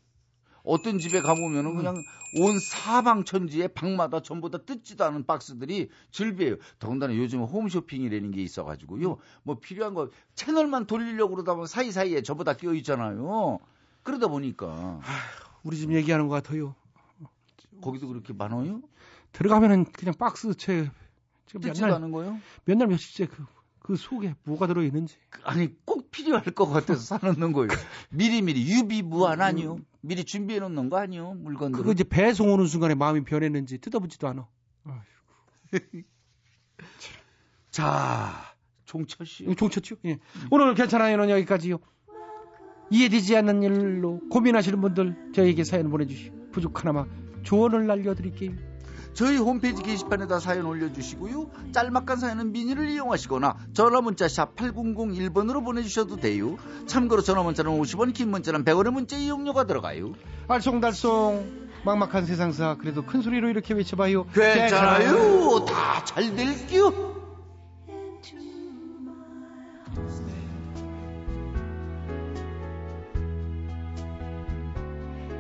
어떤 0.63 0.99
집에 0.99 1.21
가보면은 1.21 1.75
그냥 1.77 1.97
온 2.39 2.59
사방천지에 2.61 3.69
방마다 3.69 4.23
전부 4.23 4.51
다 4.51 4.59
뜯지도 4.59 5.05
않은 5.05 5.27
박스들이 5.27 5.89
즐비해요. 6.13 6.57
더군다나 6.79 7.17
요즘 7.17 7.43
홈쇼핑이라는 7.43 8.31
게 8.31 8.43
있어가지고요. 8.43 9.19
뭐 9.43 9.59
필요한 9.59 9.95
거 9.95 10.11
채널만 10.35 10.87
돌리려고 10.87 11.35
그러다 11.35 11.55
보면 11.55 11.67
사이사이에 11.67 12.23
전부 12.23 12.45
다 12.45 12.55
끼어 12.55 12.75
있잖아요. 12.75 13.59
그러다 14.03 14.29
보니까 14.29 15.01
우리 15.65 15.77
집 15.77 15.93
얘기하는 15.93 16.29
것 16.29 16.35
같아요. 16.43 16.77
거기도 17.83 18.07
그렇게 18.07 18.33
많아요? 18.33 18.81
들어가면은 19.33 19.87
그냥 19.87 20.15
박스 20.19 20.55
채 20.55 20.91
지금 21.47 21.63
뜯지도 21.63 21.87
맨날 21.87 21.97
않은 21.97 22.13
거요? 22.13 22.39
맨날 22.65 22.87
며칠째 22.89 23.27
그, 23.27 23.45
그 23.81 23.97
속에 23.97 24.35
뭐가 24.45 24.67
들어 24.67 24.83
있는지. 24.83 25.17
아니 25.43 25.75
꼭 25.85 26.11
필요할 26.11 26.45
것 26.45 26.67
같아서 26.67 27.01
사놓는 27.01 27.53
거예요. 27.53 27.69
미리미리 28.11 28.71
유비무한 28.71 29.41
아니요? 29.41 29.79
미리 30.01 30.25
준비해 30.25 30.61
놓는 30.61 30.91
거 30.91 30.99
아니요? 30.99 31.35
물건들. 31.35 31.79
그거 31.79 31.93
이제 31.93 32.05
배송 32.05 32.53
오는 32.53 32.67
순간에 32.67 32.95
마음이 32.95 33.25
변했는지 33.25 33.79
뜯어보지도 33.79 34.29
않아. 34.29 34.47
자, 37.71 38.55
종철 38.85 39.27
씨. 39.27 39.45
이거 39.45 39.55
종쳤죠? 39.55 39.97
예. 40.05 40.19
오늘 40.51 40.75
괜찮아요는 40.75 41.31
여기까지요. 41.31 41.79
이해되지 42.91 43.37
않는 43.37 43.63
일로 43.63 44.21
고민하시는 44.31 44.81
분들 44.81 45.33
저에게 45.33 45.63
사연 45.65 45.91
보내주시고 45.91 46.51
부족하나마 46.51 47.07
조언을 47.45 47.87
날려드릴게요. 47.87 48.70
저희 49.13 49.37
홈페이지 49.37 49.83
게시판에다 49.83 50.39
사연 50.39 50.67
올려주시고요. 50.67 51.51
짤막한 51.73 52.19
사연은 52.19 52.53
미니를 52.53 52.89
이용하시거나 52.89 53.57
전화문자 53.73 54.29
샵 54.29 54.55
8001번으로 54.57 55.65
보내주셔도 55.65 56.17
돼요. 56.17 56.57
참고로 56.87 57.23
전화문자는 57.23 57.71
50원, 57.81 58.15
긴 58.15 58.31
문자는 58.31 58.65
100원의 58.65 58.93
문자 58.93 59.17
이용료가 59.17 59.65
들어가요. 59.65 60.13
알쏭달쏭 60.49 61.61
막막한 61.85 62.27
세상사 62.27 62.77
그래도 62.77 63.05
큰 63.05 63.23
소리로 63.23 63.49
이렇게 63.49 63.75
외쳐봐요. 63.75 64.27
괜찮아요. 64.27 65.65
다잘 65.65 66.37
될게요. 66.37 67.11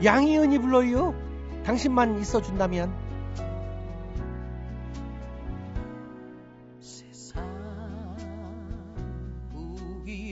양희은이 0.03 0.59
불러요. 0.61 1.15
당신만 1.65 2.19
있어준다면. 2.21 3.10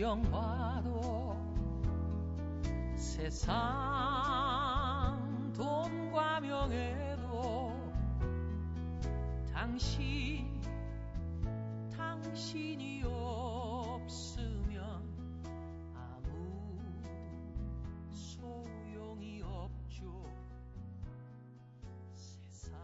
무기영 0.08 0.22
봐도 0.30 1.36
세상 2.96 3.44
돈과 5.54 6.40
명예도 6.40 7.74
당신 9.52 10.46
당신이 11.94 13.02
없으면 13.04 14.80
아무 15.94 16.80
소용이 18.10 19.42
없죠. 19.42 20.24
세상 22.14 22.78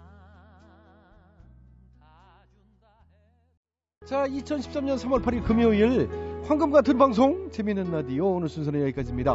자, 4.04 4.28
2013년 4.28 4.98
3월 4.98 5.22
8일 5.24 5.42
금요일 5.44 6.23
황금 6.46 6.70
같은 6.70 6.98
방송 6.98 7.50
재미있는 7.50 7.90
라디오 7.90 8.34
오늘 8.34 8.50
순서는 8.50 8.82
여기까지입니다. 8.82 9.34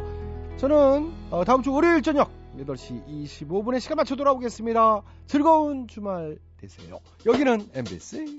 저는 0.58 1.12
어, 1.32 1.44
다음 1.44 1.64
주 1.64 1.74
월요일 1.74 2.04
저녁 2.04 2.30
8시 2.60 3.04
25분에 3.08 3.80
시간 3.80 3.96
맞춰 3.96 4.16
돌아오겠습니다. 4.16 5.02
즐거운 5.26 5.88
주말 5.88 6.38
되세요. 6.58 7.00
여기는 7.26 7.70
MBC 7.74 8.38